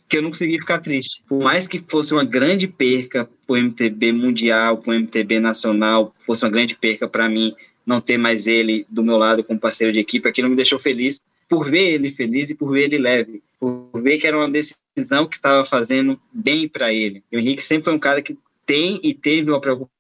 que 0.09 0.17
eu 0.17 0.23
não 0.23 0.31
consegui 0.31 0.59
ficar 0.59 0.79
triste. 0.79 1.23
Por 1.29 1.43
mais 1.43 1.69
que 1.69 1.85
fosse 1.87 2.15
uma 2.15 2.25
grande 2.25 2.67
perca 2.67 3.29
para 3.47 3.55
o 3.55 3.59
MTB 3.59 4.13
mundial, 4.13 4.79
para 4.79 4.93
o 4.93 4.95
MTB 4.95 5.39
nacional, 5.39 6.15
fosse 6.25 6.45
uma 6.45 6.51
grande 6.51 6.75
perca 6.75 7.07
para 7.07 7.29
mim 7.29 7.55
não 7.85 8.01
ter 8.01 8.17
mais 8.17 8.47
ele 8.47 8.87
do 8.89 9.03
meu 9.03 9.17
lado 9.17 9.45
como 9.45 9.59
parceiro 9.59 9.93
de 9.93 9.99
equipe, 9.99 10.29
aquilo 10.29 10.49
me 10.49 10.57
deixou 10.57 10.79
feliz 10.79 11.25
por 11.49 11.71
ver 11.71 11.95
ele 11.95 12.11
feliz 12.11 12.51
e 12.51 12.55
por 12.55 12.71
ver 12.73 12.85
ele 12.85 12.99
leve, 12.99 13.43
por 13.59 13.91
ver 13.95 14.19
que 14.19 14.27
era 14.27 14.37
uma 14.37 14.51
decisão 14.51 15.27
que 15.27 15.37
estava 15.37 15.65
fazendo 15.65 16.21
bem 16.31 16.69
para 16.69 16.93
ele. 16.93 17.23
O 17.33 17.39
Henrique 17.39 17.65
sempre 17.65 17.85
foi 17.85 17.95
um 17.95 17.99
cara 17.99 18.21
que 18.21 18.37
tem 18.67 19.01
e 19.03 19.15
teve 19.15 19.51
uma 19.51 19.61
preocupação 19.61 19.98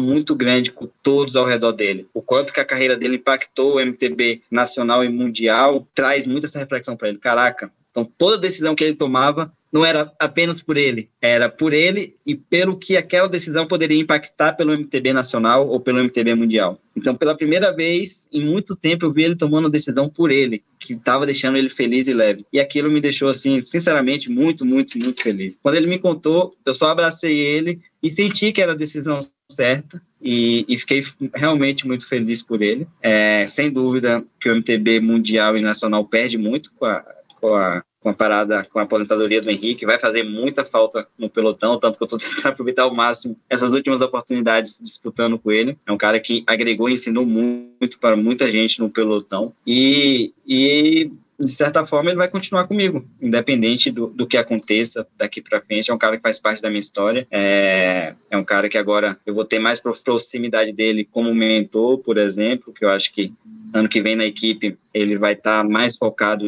muito 0.00 0.34
grande 0.34 0.70
com 0.70 0.88
todos 1.02 1.36
ao 1.36 1.44
redor 1.44 1.72
dele. 1.72 2.06
O 2.12 2.22
quanto 2.22 2.52
que 2.52 2.60
a 2.60 2.64
carreira 2.64 2.96
dele 2.96 3.16
impactou 3.16 3.76
o 3.76 3.80
MTB 3.80 4.42
nacional 4.50 5.04
e 5.04 5.08
mundial 5.08 5.86
traz 5.94 6.26
muito 6.26 6.44
essa 6.44 6.58
reflexão 6.58 6.96
para 6.96 7.08
ele. 7.08 7.18
Caraca, 7.18 7.70
então 7.96 8.12
toda 8.18 8.36
decisão 8.36 8.74
que 8.74 8.84
ele 8.84 8.94
tomava 8.94 9.50
não 9.72 9.84
era 9.84 10.12
apenas 10.18 10.60
por 10.62 10.76
ele, 10.76 11.08
era 11.20 11.48
por 11.48 11.72
ele 11.72 12.14
e 12.26 12.34
pelo 12.36 12.78
que 12.78 12.96
aquela 12.96 13.26
decisão 13.26 13.66
poderia 13.66 13.98
impactar 13.98 14.52
pelo 14.52 14.72
MTB 14.72 15.14
nacional 15.14 15.66
ou 15.66 15.80
pelo 15.80 15.98
MTB 16.00 16.34
mundial. 16.34 16.78
Então, 16.94 17.14
pela 17.14 17.36
primeira 17.36 17.74
vez 17.74 18.28
em 18.32 18.44
muito 18.44 18.76
tempo, 18.76 19.04
eu 19.04 19.12
vi 19.12 19.24
ele 19.24 19.36
tomando 19.36 19.68
decisão 19.68 20.08
por 20.08 20.30
ele, 20.30 20.62
que 20.78 20.94
estava 20.94 21.26
deixando 21.26 21.58
ele 21.58 21.68
feliz 21.68 22.06
e 22.06 22.14
leve. 22.14 22.44
E 22.52 22.60
aquilo 22.60 22.90
me 22.90 23.00
deixou, 23.00 23.28
assim, 23.28 23.62
sinceramente, 23.66 24.30
muito, 24.30 24.64
muito, 24.64 24.98
muito 24.98 25.22
feliz. 25.22 25.58
Quando 25.62 25.74
ele 25.74 25.86
me 25.86 25.98
contou, 25.98 26.54
eu 26.64 26.72
só 26.72 26.88
abracei 26.88 27.38
ele 27.38 27.80
e 28.02 28.08
senti 28.08 28.52
que 28.52 28.62
era 28.62 28.72
a 28.72 28.76
decisão 28.76 29.18
certa. 29.48 30.00
E, 30.22 30.64
e 30.66 30.78
fiquei 30.78 31.02
realmente 31.34 31.86
muito 31.86 32.08
feliz 32.08 32.42
por 32.42 32.62
ele. 32.62 32.86
É, 33.02 33.46
sem 33.46 33.70
dúvida 33.70 34.24
que 34.40 34.48
o 34.48 34.56
MTB 34.56 35.00
mundial 35.00 35.56
e 35.56 35.60
nacional 35.60 36.04
perde 36.06 36.38
muito 36.38 36.72
com 36.72 36.86
a, 36.86 37.04
com 37.40 37.54
a 37.54 37.82
com 38.06 38.10
a 38.10 38.14
parada, 38.14 38.64
com 38.70 38.78
a 38.78 38.82
aposentadoria 38.82 39.40
do 39.40 39.50
Henrique, 39.50 39.84
vai 39.84 39.98
fazer 39.98 40.22
muita 40.22 40.64
falta 40.64 41.08
no 41.18 41.28
pelotão, 41.28 41.76
tanto 41.76 41.98
que 41.98 42.04
eu 42.04 42.04
estou 42.04 42.20
tentando 42.22 42.52
aproveitar 42.52 42.82
ao 42.84 42.94
máximo 42.94 43.36
essas 43.50 43.74
últimas 43.74 44.00
oportunidades 44.00 44.78
disputando 44.80 45.36
com 45.36 45.50
ele. 45.50 45.76
É 45.84 45.90
um 45.90 45.96
cara 45.96 46.20
que 46.20 46.44
agregou 46.46 46.88
e 46.88 46.92
ensinou 46.92 47.26
muito 47.26 47.98
para 47.98 48.16
muita 48.16 48.48
gente 48.48 48.78
no 48.78 48.88
pelotão. 48.88 49.52
E, 49.66 50.32
e 50.46 51.10
de 51.38 51.50
certa 51.50 51.84
forma, 51.84 52.10
ele 52.10 52.16
vai 52.16 52.28
continuar 52.28 52.68
comigo, 52.68 53.04
independente 53.20 53.90
do, 53.90 54.06
do 54.06 54.24
que 54.24 54.36
aconteça 54.36 55.04
daqui 55.16 55.42
para 55.42 55.60
frente. 55.60 55.90
É 55.90 55.94
um 55.94 55.98
cara 55.98 56.16
que 56.16 56.22
faz 56.22 56.38
parte 56.38 56.62
da 56.62 56.68
minha 56.70 56.78
história. 56.78 57.26
É, 57.28 58.14
é 58.30 58.36
um 58.36 58.44
cara 58.44 58.68
que 58.68 58.78
agora 58.78 59.18
eu 59.26 59.34
vou 59.34 59.44
ter 59.44 59.58
mais 59.58 59.80
proximidade 59.80 60.72
dele 60.72 61.04
como 61.04 61.34
mentor, 61.34 61.98
por 61.98 62.18
exemplo, 62.18 62.72
que 62.72 62.84
eu 62.84 62.88
acho 62.88 63.12
que 63.12 63.32
ano 63.74 63.88
que 63.88 64.00
vem 64.00 64.14
na 64.14 64.24
equipe 64.24 64.78
ele 64.94 65.18
vai 65.18 65.32
estar 65.32 65.62
tá 65.62 65.68
mais 65.68 65.96
focado 65.96 66.46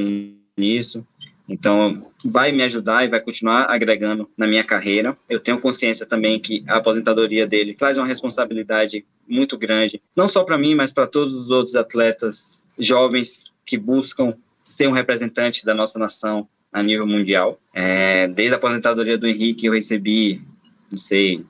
nisso. 0.58 1.06
Então, 1.48 2.06
vai 2.24 2.52
me 2.52 2.62
ajudar 2.62 3.04
e 3.04 3.08
vai 3.08 3.20
continuar 3.20 3.70
agregando 3.70 4.28
na 4.36 4.46
minha 4.46 4.62
carreira. 4.62 5.16
Eu 5.28 5.40
tenho 5.40 5.58
consciência 5.58 6.04
também 6.04 6.38
que 6.38 6.62
a 6.68 6.76
aposentadoria 6.76 7.46
dele 7.46 7.74
traz 7.74 7.96
uma 7.96 8.06
responsabilidade 8.06 9.04
muito 9.26 9.56
grande, 9.56 10.02
não 10.14 10.28
só 10.28 10.44
para 10.44 10.58
mim, 10.58 10.74
mas 10.74 10.92
para 10.92 11.06
todos 11.06 11.34
os 11.34 11.50
outros 11.50 11.74
atletas 11.74 12.62
jovens 12.78 13.50
que 13.64 13.78
buscam 13.78 14.34
ser 14.62 14.88
um 14.88 14.92
representante 14.92 15.64
da 15.64 15.74
nossa 15.74 15.98
nação 15.98 16.46
a 16.70 16.82
nível 16.82 17.06
mundial. 17.06 17.58
É, 17.72 18.28
desde 18.28 18.54
a 18.54 18.58
aposentadoria 18.58 19.16
do 19.16 19.26
Henrique, 19.26 19.66
eu 19.66 19.72
recebi, 19.72 20.42
não 20.90 20.98
sei, 20.98 21.44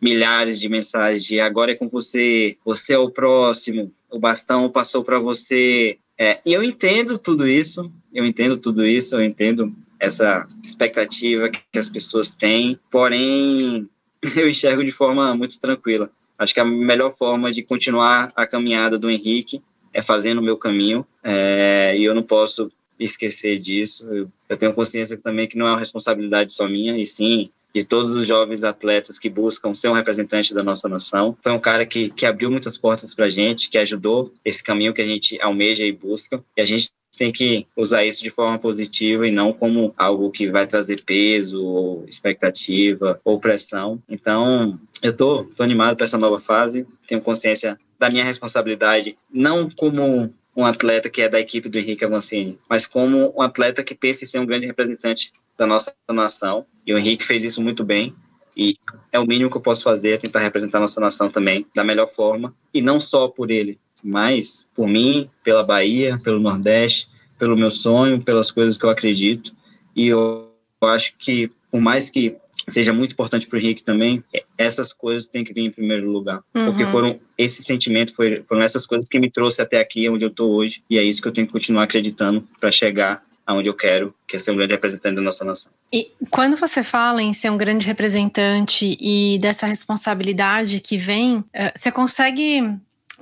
milhares 0.00 0.60
de 0.60 0.68
mensagens 0.68 1.24
de 1.24 1.40
agora 1.40 1.72
é 1.72 1.74
com 1.74 1.88
você, 1.88 2.56
você 2.64 2.92
é 2.92 2.98
o 2.98 3.10
próximo, 3.10 3.92
o 4.10 4.18
bastão 4.18 4.70
passou 4.70 5.02
para 5.02 5.18
você, 5.18 5.98
é, 6.18 6.40
e 6.44 6.52
eu 6.52 6.62
entendo 6.62 7.16
tudo 7.16 7.46
isso, 7.46 7.92
eu 8.12 8.26
entendo 8.26 8.56
tudo 8.56 8.84
isso, 8.84 9.14
eu 9.14 9.22
entendo 9.22 9.72
essa 10.00 10.46
expectativa 10.62 11.48
que 11.48 11.78
as 11.78 11.88
pessoas 11.88 12.34
têm, 12.34 12.78
porém 12.90 13.88
eu 14.36 14.48
enxergo 14.48 14.84
de 14.84 14.90
forma 14.90 15.34
muito 15.34 15.58
tranquila. 15.60 16.10
Acho 16.36 16.54
que 16.54 16.60
a 16.60 16.64
melhor 16.64 17.16
forma 17.16 17.50
de 17.50 17.62
continuar 17.62 18.32
a 18.34 18.46
caminhada 18.46 18.98
do 18.98 19.10
Henrique 19.10 19.62
é 19.92 20.02
fazendo 20.02 20.38
o 20.38 20.44
meu 20.44 20.56
caminho, 20.56 21.06
é, 21.22 21.96
e 21.96 22.04
eu 22.04 22.14
não 22.14 22.22
posso 22.22 22.70
esquecer 22.98 23.58
disso. 23.58 24.06
Eu, 24.06 24.30
eu 24.48 24.56
tenho 24.56 24.72
consciência 24.72 25.16
também 25.16 25.48
que 25.48 25.56
não 25.56 25.66
é 25.66 25.70
uma 25.70 25.78
responsabilidade 25.78 26.52
só 26.52 26.68
minha, 26.68 26.98
e 26.98 27.06
sim 27.06 27.50
de 27.74 27.84
todos 27.84 28.12
os 28.12 28.26
jovens 28.26 28.64
atletas 28.64 29.18
que 29.18 29.28
buscam 29.28 29.74
ser 29.74 29.88
um 29.88 29.92
representante 29.92 30.54
da 30.54 30.62
nossa 30.62 30.88
nação. 30.88 31.36
Foi 31.42 31.52
um 31.52 31.60
cara 31.60 31.84
que, 31.84 32.10
que 32.10 32.26
abriu 32.26 32.50
muitas 32.50 32.78
portas 32.78 33.14
para 33.14 33.26
a 33.26 33.30
gente, 33.30 33.70
que 33.70 33.78
ajudou 33.78 34.32
esse 34.44 34.62
caminho 34.62 34.94
que 34.94 35.02
a 35.02 35.06
gente 35.06 35.40
almeja 35.40 35.84
e 35.84 35.92
busca. 35.92 36.42
E 36.56 36.60
a 36.60 36.64
gente 36.64 36.90
tem 37.16 37.32
que 37.32 37.66
usar 37.76 38.04
isso 38.04 38.22
de 38.22 38.30
forma 38.30 38.58
positiva 38.58 39.26
e 39.26 39.32
não 39.32 39.52
como 39.52 39.92
algo 39.96 40.30
que 40.30 40.50
vai 40.50 40.66
trazer 40.66 41.02
peso, 41.04 41.62
ou 41.62 42.04
expectativa 42.08 43.20
ou 43.24 43.40
pressão. 43.40 44.00
Então, 44.08 44.78
eu 45.02 45.12
tô, 45.12 45.44
tô 45.44 45.62
animado 45.62 45.96
para 45.96 46.04
essa 46.04 46.18
nova 46.18 46.38
fase. 46.38 46.86
Tenho 47.06 47.20
consciência 47.20 47.78
da 47.98 48.08
minha 48.08 48.24
responsabilidade, 48.24 49.16
não 49.30 49.68
como 49.68 50.32
um 50.56 50.64
atleta 50.64 51.08
que 51.08 51.22
é 51.22 51.28
da 51.28 51.40
equipe 51.40 51.68
do 51.68 51.78
Henrique 51.78 52.04
Avancini, 52.04 52.56
mas 52.68 52.86
como 52.86 53.32
um 53.36 53.42
atleta 53.42 53.82
que 53.82 53.94
pensa 53.94 54.24
em 54.24 54.26
ser 54.26 54.38
um 54.38 54.46
grande 54.46 54.66
representante 54.66 55.32
da 55.58 55.66
nossa 55.66 55.92
nação. 56.10 56.64
E 56.86 56.94
o 56.94 56.98
Henrique 56.98 57.26
fez 57.26 57.42
isso 57.44 57.60
muito 57.60 57.84
bem. 57.84 58.14
E 58.56 58.76
é 59.12 59.20
o 59.20 59.26
mínimo 59.26 59.50
que 59.50 59.56
eu 59.56 59.60
posso 59.60 59.82
fazer, 59.82 60.10
é 60.10 60.16
tentar 60.16 60.40
representar 60.40 60.78
a 60.78 60.80
nossa 60.82 61.00
nação 61.00 61.28
também 61.28 61.66
da 61.74 61.84
melhor 61.84 62.08
forma. 62.08 62.54
E 62.72 62.80
não 62.80 62.98
só 62.98 63.28
por 63.28 63.50
ele, 63.50 63.78
mas 64.02 64.68
por 64.74 64.88
mim, 64.88 65.28
pela 65.44 65.62
Bahia, 65.62 66.18
pelo 66.22 66.40
Nordeste, 66.40 67.08
pelo 67.38 67.56
meu 67.56 67.70
sonho, 67.70 68.20
pelas 68.20 68.50
coisas 68.50 68.76
que 68.76 68.84
eu 68.84 68.90
acredito. 68.90 69.52
E 69.94 70.08
eu 70.08 70.50
acho 70.82 71.14
que, 71.18 71.50
por 71.70 71.80
mais 71.80 72.10
que 72.10 72.36
seja 72.68 72.92
muito 72.92 73.12
importante 73.12 73.46
para 73.46 73.56
o 73.56 73.60
Henrique 73.60 73.82
também, 73.82 74.22
essas 74.56 74.92
coisas 74.92 75.28
têm 75.28 75.44
que 75.44 75.52
vir 75.52 75.62
em 75.62 75.70
primeiro 75.70 76.10
lugar. 76.10 76.42
Uhum. 76.54 76.66
Porque 76.66 76.86
foram 76.86 77.20
esse 77.36 77.62
sentimento, 77.62 78.12
foram 78.14 78.62
essas 78.62 78.86
coisas 78.86 79.08
que 79.08 79.18
me 79.20 79.30
trouxe 79.30 79.62
até 79.62 79.80
aqui, 79.80 80.08
onde 80.08 80.24
eu 80.24 80.30
estou 80.30 80.52
hoje. 80.52 80.82
E 80.90 80.98
é 80.98 81.02
isso 81.02 81.22
que 81.22 81.28
eu 81.28 81.32
tenho 81.32 81.46
que 81.46 81.52
continuar 81.52 81.84
acreditando 81.84 82.46
para 82.60 82.72
chegar 82.72 83.22
aonde 83.48 83.66
eu 83.66 83.74
quero, 83.74 84.14
que 84.28 84.36
é 84.36 84.38
ser 84.38 84.50
um 84.50 84.56
grande 84.56 84.74
representante 84.74 85.16
da 85.16 85.22
nossa 85.22 85.42
nação. 85.42 85.72
E 85.90 86.12
quando 86.28 86.54
você 86.54 86.82
fala 86.82 87.22
em 87.22 87.32
ser 87.32 87.50
um 87.50 87.56
grande 87.56 87.86
representante 87.86 88.94
e 89.00 89.38
dessa 89.38 89.66
responsabilidade 89.66 90.80
que 90.80 90.98
vem, 90.98 91.42
eh, 91.54 91.72
você 91.74 91.90
consegue 91.90 92.62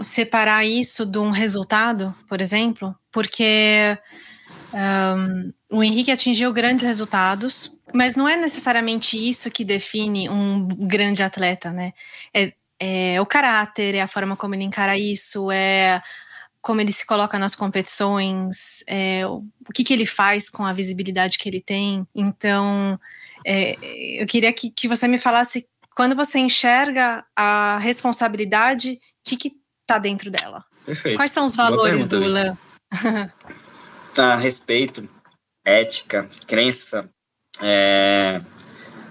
separar 0.00 0.66
isso 0.66 1.06
de 1.06 1.18
um 1.18 1.30
resultado, 1.30 2.12
por 2.28 2.40
exemplo? 2.40 2.92
Porque 3.12 3.96
um, 4.74 5.52
o 5.70 5.84
Henrique 5.84 6.10
atingiu 6.10 6.52
grandes 6.52 6.84
resultados, 6.84 7.72
mas 7.94 8.16
não 8.16 8.28
é 8.28 8.36
necessariamente 8.36 9.16
isso 9.16 9.48
que 9.48 9.64
define 9.64 10.28
um 10.28 10.66
grande 10.66 11.22
atleta, 11.22 11.70
né? 11.70 11.92
É 12.34 12.52
é 12.78 13.18
o 13.22 13.24
caráter, 13.24 13.94
é 13.94 14.02
a 14.02 14.06
forma 14.06 14.36
como 14.36 14.54
ele 14.54 14.64
encara 14.64 14.98
isso, 14.98 15.50
é 15.50 16.02
como 16.66 16.80
ele 16.80 16.92
se 16.92 17.06
coloca 17.06 17.38
nas 17.38 17.54
competições, 17.54 18.82
é, 18.88 19.24
o 19.24 19.44
que, 19.72 19.84
que 19.84 19.92
ele 19.92 20.04
faz 20.04 20.50
com 20.50 20.64
a 20.64 20.72
visibilidade 20.72 21.38
que 21.38 21.48
ele 21.48 21.60
tem. 21.60 22.04
Então, 22.12 22.98
é, 23.46 23.76
eu 24.20 24.26
queria 24.26 24.52
que, 24.52 24.72
que 24.72 24.88
você 24.88 25.06
me 25.06 25.16
falasse 25.16 25.64
quando 25.94 26.16
você 26.16 26.40
enxerga 26.40 27.24
a 27.36 27.78
responsabilidade, 27.78 28.94
o 28.94 28.98
que 29.36 29.52
está 29.82 29.96
dentro 29.96 30.28
dela? 30.28 30.64
Perfeito. 30.84 31.16
Quais 31.16 31.30
são 31.30 31.44
os 31.46 31.54
valores 31.54 32.08
do 32.08 32.18
Lan? 32.18 32.58
ah, 34.18 34.34
respeito, 34.34 35.08
ética, 35.64 36.28
crença. 36.48 37.08
É, 37.62 38.42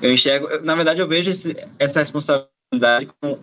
eu 0.01 0.11
enxergo, 0.11 0.59
na 0.59 0.75
verdade, 0.75 0.99
eu 0.99 1.07
vejo 1.07 1.31
esse, 1.31 1.55
essa 1.79 1.99
responsabilidade 1.99 3.09
como 3.21 3.41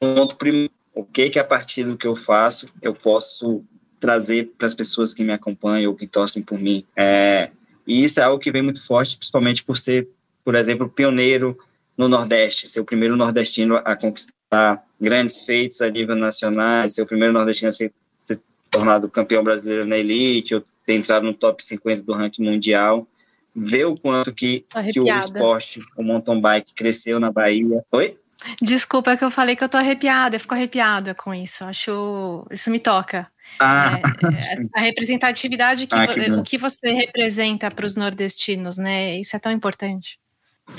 um 0.00 0.14
ponto 0.14 0.38
primeiro 0.38 0.72
o 0.94 1.04
que 1.04 1.30
que 1.30 1.38
a 1.38 1.44
partir 1.44 1.84
do 1.84 1.96
que 1.96 2.06
eu 2.06 2.14
faço 2.14 2.68
eu 2.80 2.94
posso 2.94 3.64
trazer 3.98 4.52
para 4.58 4.66
as 4.66 4.74
pessoas 4.74 5.14
que 5.14 5.22
me 5.22 5.32
acompanham 5.32 5.90
ou 5.90 5.96
que 5.96 6.06
torcem 6.06 6.42
por 6.42 6.58
mim. 6.58 6.84
É, 6.96 7.50
e 7.86 8.02
isso 8.02 8.20
é 8.20 8.24
algo 8.24 8.38
que 8.38 8.50
vem 8.50 8.62
muito 8.62 8.84
forte, 8.84 9.16
principalmente 9.16 9.62
por 9.62 9.76
ser, 9.76 10.08
por 10.44 10.54
exemplo, 10.54 10.88
pioneiro 10.88 11.56
no 11.96 12.08
Nordeste, 12.08 12.68
ser 12.68 12.80
o 12.80 12.84
primeiro 12.84 13.16
nordestino 13.16 13.76
a 13.76 13.94
conquistar 13.94 14.84
grandes 15.00 15.42
feitos 15.42 15.80
a 15.80 15.88
nível 15.88 16.16
nacional, 16.16 16.88
ser 16.88 17.02
o 17.02 17.06
primeiro 17.06 17.32
nordestino 17.32 17.68
a 17.68 17.72
ser, 17.72 17.92
ser 18.18 18.40
tornado 18.70 19.08
campeão 19.08 19.44
brasileiro 19.44 19.86
na 19.86 19.98
elite, 19.98 20.54
ou 20.54 20.64
ter 20.84 20.94
entrado 20.94 21.24
no 21.24 21.34
top 21.34 21.62
50 21.62 22.02
do 22.02 22.12
ranking 22.12 22.42
mundial, 22.42 23.06
ver 23.54 23.84
o 23.84 23.94
quanto 23.94 24.32
que, 24.32 24.64
que 24.92 25.00
o 25.00 25.06
esporte, 25.06 25.80
o 25.96 26.02
mountain 26.02 26.40
bike 26.40 26.74
cresceu 26.74 27.20
na 27.20 27.30
Bahia. 27.30 27.84
Oi? 27.92 28.16
Desculpa 28.60 29.12
é 29.12 29.16
que 29.16 29.24
eu 29.24 29.30
falei 29.30 29.56
que 29.56 29.62
eu 29.62 29.68
tô 29.68 29.78
arrepiada, 29.78 30.36
eu 30.36 30.40
fico 30.40 30.54
arrepiada 30.54 31.14
com 31.14 31.32
isso. 31.32 31.64
Acho 31.64 32.46
isso 32.50 32.70
me 32.70 32.78
toca. 32.78 33.28
Ah, 33.60 33.98
é, 33.98 34.78
a 34.78 34.80
representatividade 34.80 35.86
que, 35.86 35.94
ah, 35.94 36.06
que 36.06 36.30
o 36.32 36.42
que 36.42 36.58
você 36.58 36.92
representa 36.92 37.70
para 37.70 37.86
os 37.86 37.96
nordestinos, 37.96 38.76
né? 38.76 39.18
Isso 39.18 39.36
é 39.36 39.38
tão 39.38 39.52
importante. 39.52 40.18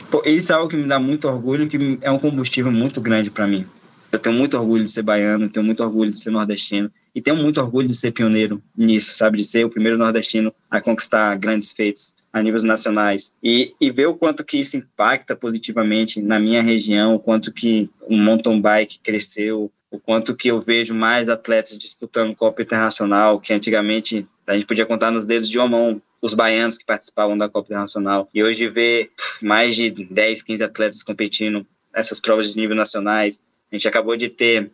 Pô, 0.10 0.24
isso 0.26 0.52
é 0.52 0.56
algo 0.56 0.70
que 0.70 0.78
me 0.78 0.88
dá 0.88 1.00
muito 1.00 1.28
orgulho, 1.28 1.68
que 1.68 2.00
é 2.02 2.10
um 2.10 2.20
combustível 2.20 2.72
muito 2.72 3.02
grande 3.02 3.30
para 3.30 3.46
mim. 3.46 3.68
Eu 4.12 4.20
tenho 4.20 4.36
muito 4.36 4.58
orgulho 4.58 4.84
de 4.84 4.92
ser 4.92 5.04
baiano, 5.04 5.50
tenho 5.50 5.66
muito 5.66 5.84
orgulho 5.84 6.12
de 6.12 6.20
ser 6.20 6.30
nordestino 6.30 6.92
e 7.16 7.22
tenho 7.22 7.38
muito 7.38 7.62
orgulho 7.62 7.88
de 7.88 7.96
ser 7.96 8.12
pioneiro 8.12 8.62
nisso, 8.76 9.14
sabe? 9.16 9.38
De 9.38 9.46
ser 9.46 9.66
o 9.66 9.70
primeiro 9.70 9.98
nordestino 9.98 10.54
a 10.70 10.82
conquistar 10.82 11.36
grandes 11.38 11.72
feitos 11.72 12.16
a 12.32 12.42
níveis 12.42 12.64
nacionais 12.64 13.34
e, 13.44 13.74
e 13.80 13.92
ver 13.92 14.08
o 14.08 14.16
quanto 14.16 14.44
que 14.44 14.58
isso 14.58 14.78
impacta 14.78 15.36
positivamente 15.36 16.22
na 16.22 16.40
minha 16.40 16.62
região, 16.62 17.16
o 17.16 17.20
quanto 17.20 17.52
que 17.52 17.90
o 18.08 18.18
mountain 18.18 18.60
bike 18.60 19.00
cresceu, 19.00 19.72
o 19.92 20.00
quanto 20.00 20.36
que 20.36 20.48
eu 20.48 20.60
vejo 20.60 20.96
mais 20.96 21.30
atletas 21.30 21.78
disputando 21.78 22.36
Copa 22.36 22.64
Internacional, 22.64 23.40
que 23.40 23.54
antigamente 23.54 24.28
a 24.48 24.54
gente 24.54 24.66
podia 24.66 24.86
contar 24.86 25.12
nos 25.12 25.26
dedos 25.26 25.48
de 25.48 25.58
uma 25.58 25.68
mão 25.68 26.02
os 26.20 26.34
baianos 26.34 26.78
que 26.78 26.86
participavam 26.86 27.38
da 27.38 27.50
Copa 27.50 27.68
Internacional. 27.68 28.30
E 28.34 28.42
hoje 28.42 28.70
ver 28.70 29.12
mais 29.42 29.76
de 29.76 29.92
10, 29.92 30.42
15 30.42 30.64
atletas 30.64 31.04
competindo 31.04 31.68
nessas 31.94 32.20
provas 32.20 32.52
de 32.52 32.58
nível 32.58 32.76
nacionais, 32.76 33.40
a 33.72 33.76
gente 33.76 33.88
acabou 33.88 34.16
de 34.16 34.30
ter 34.30 34.72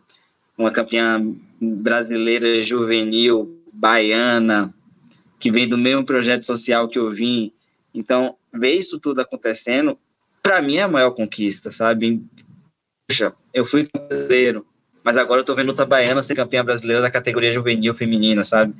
uma 0.60 0.70
campeã 0.70 1.20
brasileira 1.60 2.62
juvenil, 2.62 3.58
baiana, 3.72 4.72
que 5.38 5.50
vem 5.50 5.66
do 5.66 5.78
mesmo 5.78 6.04
projeto 6.04 6.44
social 6.44 6.88
que 6.88 6.98
eu 6.98 7.10
vim. 7.10 7.50
Então, 7.94 8.36
ver 8.52 8.74
isso 8.74 9.00
tudo 9.00 9.20
acontecendo, 9.20 9.98
para 10.42 10.60
mim 10.60 10.76
é 10.76 10.82
a 10.82 10.88
maior 10.88 11.12
conquista, 11.12 11.70
sabe? 11.70 12.22
Poxa, 13.08 13.32
eu 13.54 13.64
fui 13.64 13.88
brasileiro, 13.90 14.66
mas 15.02 15.16
agora 15.16 15.40
eu 15.40 15.44
tô 15.44 15.54
vendo 15.54 15.70
outra 15.70 15.86
baiana 15.86 16.22
ser 16.22 16.34
campeã 16.34 16.64
brasileira 16.64 17.00
da 17.00 17.10
categoria 17.10 17.52
juvenil 17.52 17.94
feminina, 17.94 18.44
sabe? 18.44 18.74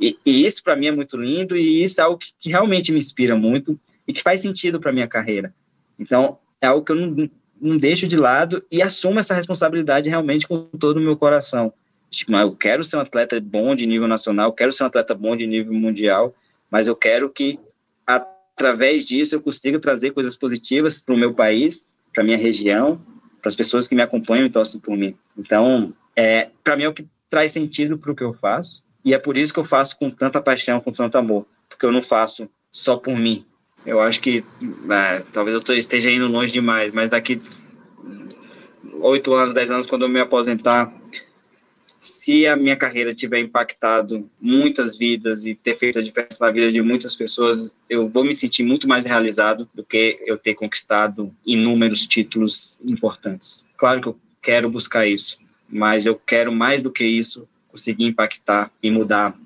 E, 0.00 0.18
e 0.26 0.44
isso 0.44 0.64
para 0.64 0.74
mim 0.74 0.86
é 0.86 0.92
muito 0.92 1.16
lindo 1.16 1.56
e 1.56 1.82
isso 1.82 2.00
é 2.00 2.04
algo 2.04 2.18
que, 2.18 2.32
que 2.38 2.48
realmente 2.48 2.90
me 2.90 2.98
inspira 2.98 3.36
muito 3.36 3.78
e 4.08 4.12
que 4.12 4.22
faz 4.22 4.40
sentido 4.40 4.80
para 4.80 4.92
minha 4.92 5.06
carreira. 5.06 5.54
Então, 5.98 6.38
é 6.60 6.66
algo 6.66 6.84
que 6.84 6.92
eu 6.92 6.96
não, 6.96 7.30
não 7.60 7.76
deixo 7.76 8.06
de 8.06 8.16
lado 8.16 8.64
e 8.70 8.82
assumo 8.82 9.18
essa 9.18 9.34
responsabilidade 9.34 10.08
realmente 10.08 10.46
com 10.46 10.64
todo 10.78 10.96
o 10.96 11.00
meu 11.00 11.16
coração. 11.16 11.72
Tipo, 12.08 12.34
eu 12.36 12.56
quero 12.56 12.82
ser 12.82 12.96
um 12.96 13.00
atleta 13.00 13.40
bom 13.40 13.74
de 13.74 13.86
nível 13.86 14.08
nacional, 14.08 14.52
quero 14.52 14.72
ser 14.72 14.82
um 14.82 14.86
atleta 14.86 15.14
bom 15.14 15.36
de 15.36 15.46
nível 15.46 15.74
mundial, 15.74 16.34
mas 16.70 16.88
eu 16.88 16.96
quero 16.96 17.30
que 17.30 17.58
através 18.06 19.06
disso 19.06 19.34
eu 19.34 19.40
consiga 19.40 19.78
trazer 19.78 20.10
coisas 20.10 20.36
positivas 20.36 21.00
para 21.00 21.14
o 21.14 21.18
meu 21.18 21.32
país, 21.32 21.94
para 22.12 22.24
minha 22.24 22.36
região, 22.36 23.00
para 23.40 23.48
as 23.48 23.56
pessoas 23.56 23.86
que 23.86 23.94
me 23.94 24.02
acompanham 24.02 24.46
e 24.46 24.50
torcem 24.50 24.80
por 24.80 24.96
mim. 24.96 25.16
Então, 25.38 25.94
é, 26.16 26.50
para 26.64 26.76
mim 26.76 26.84
é 26.84 26.88
o 26.88 26.94
que 26.94 27.06
traz 27.28 27.52
sentido 27.52 27.96
para 27.96 28.10
o 28.10 28.14
que 28.14 28.24
eu 28.24 28.34
faço 28.34 28.82
e 29.04 29.14
é 29.14 29.18
por 29.18 29.38
isso 29.38 29.52
que 29.52 29.60
eu 29.60 29.64
faço 29.64 29.96
com 29.98 30.10
tanta 30.10 30.40
paixão, 30.40 30.80
com 30.80 30.92
tanto 30.92 31.16
amor, 31.16 31.46
porque 31.68 31.86
eu 31.86 31.92
não 31.92 32.02
faço 32.02 32.50
só 32.70 32.96
por 32.96 33.16
mim, 33.16 33.44
eu 33.84 34.00
acho 34.00 34.20
que 34.20 34.44
é, 34.90 35.22
talvez 35.32 35.58
eu 35.68 35.76
esteja 35.76 36.10
indo 36.10 36.28
longe 36.28 36.52
demais, 36.52 36.92
mas 36.92 37.10
daqui 37.10 37.38
oito 39.00 39.32
anos, 39.32 39.54
dez 39.54 39.70
anos, 39.70 39.86
quando 39.86 40.02
eu 40.02 40.08
me 40.08 40.20
aposentar, 40.20 40.92
se 41.98 42.46
a 42.46 42.56
minha 42.56 42.76
carreira 42.76 43.14
tiver 43.14 43.40
impactado 43.40 44.28
muitas 44.40 44.96
vidas 44.96 45.44
e 45.44 45.54
ter 45.54 45.74
feito 45.74 45.98
a 45.98 46.02
diferença 46.02 46.38
na 46.40 46.50
vida 46.50 46.72
de 46.72 46.80
muitas 46.80 47.14
pessoas, 47.14 47.74
eu 47.88 48.08
vou 48.08 48.24
me 48.24 48.34
sentir 48.34 48.62
muito 48.62 48.88
mais 48.88 49.04
realizado 49.04 49.68
do 49.74 49.84
que 49.84 50.18
eu 50.24 50.38
ter 50.38 50.54
conquistado 50.54 51.34
inúmeros 51.44 52.06
títulos 52.06 52.78
importantes. 52.82 53.66
Claro 53.76 54.00
que 54.00 54.08
eu 54.08 54.18
quero 54.40 54.70
buscar 54.70 55.06
isso, 55.06 55.38
mas 55.68 56.06
eu 56.06 56.14
quero 56.14 56.50
mais 56.50 56.82
do 56.82 56.90
que 56.90 57.04
isso 57.04 57.46
conseguir 57.68 58.06
impactar 58.06 58.70
e 58.82 58.90
mudar 58.90 59.36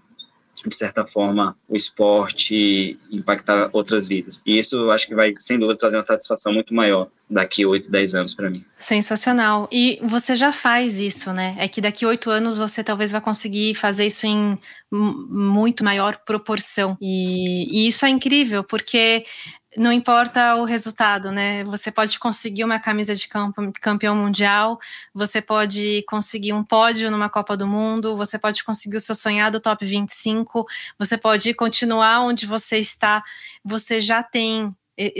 de 0.66 0.74
certa 0.74 1.06
forma, 1.06 1.56
o 1.68 1.76
esporte 1.76 2.98
impactar 3.10 3.70
outras 3.72 4.08
vidas. 4.08 4.42
E 4.46 4.58
isso 4.58 4.90
acho 4.90 5.06
que 5.06 5.14
vai, 5.14 5.34
sem 5.38 5.58
dúvida, 5.58 5.78
trazer 5.78 5.96
uma 5.96 6.02
satisfação 6.02 6.52
muito 6.52 6.74
maior 6.74 7.08
daqui 7.28 7.64
8, 7.64 7.90
10 7.90 8.14
anos 8.14 8.34
para 8.34 8.50
mim. 8.50 8.64
Sensacional. 8.78 9.68
E 9.72 9.98
você 10.02 10.34
já 10.34 10.52
faz 10.52 11.00
isso, 11.00 11.32
né? 11.32 11.56
É 11.58 11.66
que 11.68 11.80
daqui 11.80 12.04
8 12.04 12.30
anos 12.30 12.58
você 12.58 12.84
talvez 12.84 13.10
vai 13.10 13.20
conseguir 13.20 13.74
fazer 13.74 14.06
isso 14.06 14.26
em 14.26 14.58
muito 14.90 15.82
maior 15.82 16.18
proporção. 16.24 16.96
E, 17.00 17.84
e 17.84 17.88
isso 17.88 18.04
é 18.06 18.08
incrível, 18.08 18.62
porque 18.62 19.24
não 19.76 19.92
importa 19.92 20.56
o 20.56 20.64
resultado, 20.64 21.30
né? 21.32 21.64
Você 21.64 21.90
pode 21.90 22.18
conseguir 22.18 22.64
uma 22.64 22.78
camisa 22.78 23.14
de 23.14 23.28
campeão 23.80 24.16
mundial, 24.16 24.78
você 25.12 25.40
pode 25.40 26.04
conseguir 26.08 26.52
um 26.52 26.64
pódio 26.64 27.10
numa 27.10 27.28
Copa 27.28 27.56
do 27.56 27.66
Mundo, 27.66 28.16
você 28.16 28.38
pode 28.38 28.62
conseguir 28.64 28.96
o 28.96 29.00
seu 29.00 29.14
sonhado 29.14 29.60
top 29.60 29.84
25, 29.84 30.66
você 30.98 31.18
pode 31.18 31.52
continuar 31.54 32.20
onde 32.20 32.46
você 32.46 32.78
está, 32.78 33.22
você 33.64 34.00
já 34.00 34.22
tem, 34.22 34.74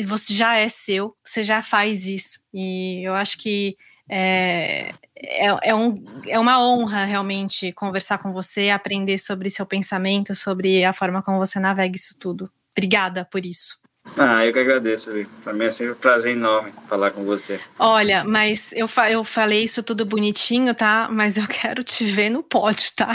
você 0.07 0.35
já 0.35 0.57
é 0.57 0.69
seu, 0.69 1.17
você 1.25 1.43
já 1.43 1.63
faz 1.63 2.07
isso. 2.07 2.41
E 2.53 3.03
eu 3.05 3.15
acho 3.15 3.39
que 3.39 3.77
é, 4.09 4.91
é, 5.17 5.71
é, 5.71 5.75
um, 5.75 6.05
é 6.27 6.39
uma 6.39 6.63
honra 6.63 7.05
realmente 7.05 7.73
conversar 7.73 8.19
com 8.19 8.33
você, 8.33 8.71
aprender 8.71 9.19
sobre 9.19 9.51
seu 9.51 9.67
pensamento, 9.67 10.35
sobre 10.35 10.85
a 10.85 10.93
forma 10.93 11.23
como 11.23 11.39
você 11.39 11.59
navega 11.59 11.97
isso 11.97 12.19
tudo. 12.19 12.51
Obrigada 12.77 13.25
por 13.25 13.47
isso. 13.47 13.84
Ah, 14.17 14.45
eu 14.47 14.53
que 14.53 14.59
agradeço, 14.59 15.11
Para 15.43 15.53
mim 15.53 15.65
é 15.65 15.71
sempre 15.71 15.93
um 15.93 15.97
prazer 15.97 16.33
enorme 16.33 16.73
falar 16.89 17.11
com 17.11 17.25
você. 17.25 17.61
Olha, 17.79 18.23
mas 18.23 18.73
eu, 18.73 18.87
fa 18.87 19.11
eu 19.11 19.25
falei 19.25 19.65
isso 19.65 19.83
tudo 19.83 20.05
bonitinho, 20.05 20.75
tá? 20.75 21.09
Mas 21.11 21.37
eu 21.37 21.47
quero 21.49 21.83
te 21.83 22.05
ver 22.05 22.31
no 22.31 22.43
pódio, 22.43 22.91
tá? 22.95 23.13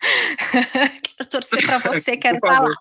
quero 0.00 1.28
torcer 1.28 1.66
para 1.66 1.78
você, 1.78 2.16
quero 2.16 2.36
estar 2.36 2.62
lá. 2.62 2.74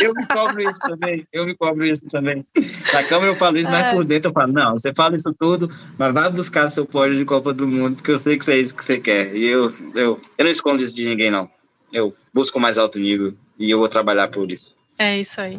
Eu 0.00 0.14
me 0.14 0.26
cobro 0.26 0.62
isso 0.62 0.78
também, 0.78 1.26
eu 1.32 1.44
me 1.44 1.56
cobro 1.56 1.84
isso 1.84 2.06
também. 2.08 2.46
Na 2.92 3.02
câmera 3.02 3.32
eu 3.32 3.36
falo 3.36 3.58
isso, 3.58 3.70
mas 3.70 3.92
por 3.92 4.04
dentro 4.04 4.30
eu 4.30 4.32
falo, 4.32 4.52
não, 4.52 4.72
você 4.72 4.94
fala 4.94 5.16
isso 5.16 5.34
tudo, 5.36 5.74
mas 5.98 6.14
vai 6.14 6.30
buscar 6.30 6.68
seu 6.68 6.86
pódio 6.86 7.16
de 7.16 7.24
Copa 7.24 7.52
do 7.52 7.66
Mundo, 7.66 7.96
porque 7.96 8.12
eu 8.12 8.18
sei 8.18 8.38
que 8.38 8.48
é 8.50 8.58
isso 8.58 8.76
que 8.76 8.84
você 8.84 9.00
quer. 9.00 9.34
E 9.34 9.44
eu, 9.46 9.72
eu, 9.96 10.20
eu 10.38 10.44
não 10.44 10.50
escondo 10.50 10.82
isso 10.82 10.94
de 10.94 11.04
ninguém, 11.04 11.30
não. 11.30 11.50
Eu 11.92 12.14
busco 12.32 12.60
mais 12.60 12.78
alto 12.78 12.98
nível 12.98 13.34
e 13.58 13.70
eu 13.70 13.78
vou 13.78 13.88
trabalhar 13.88 14.28
por 14.28 14.50
isso. 14.50 14.74
É 14.98 15.18
isso 15.18 15.40
aí. 15.40 15.58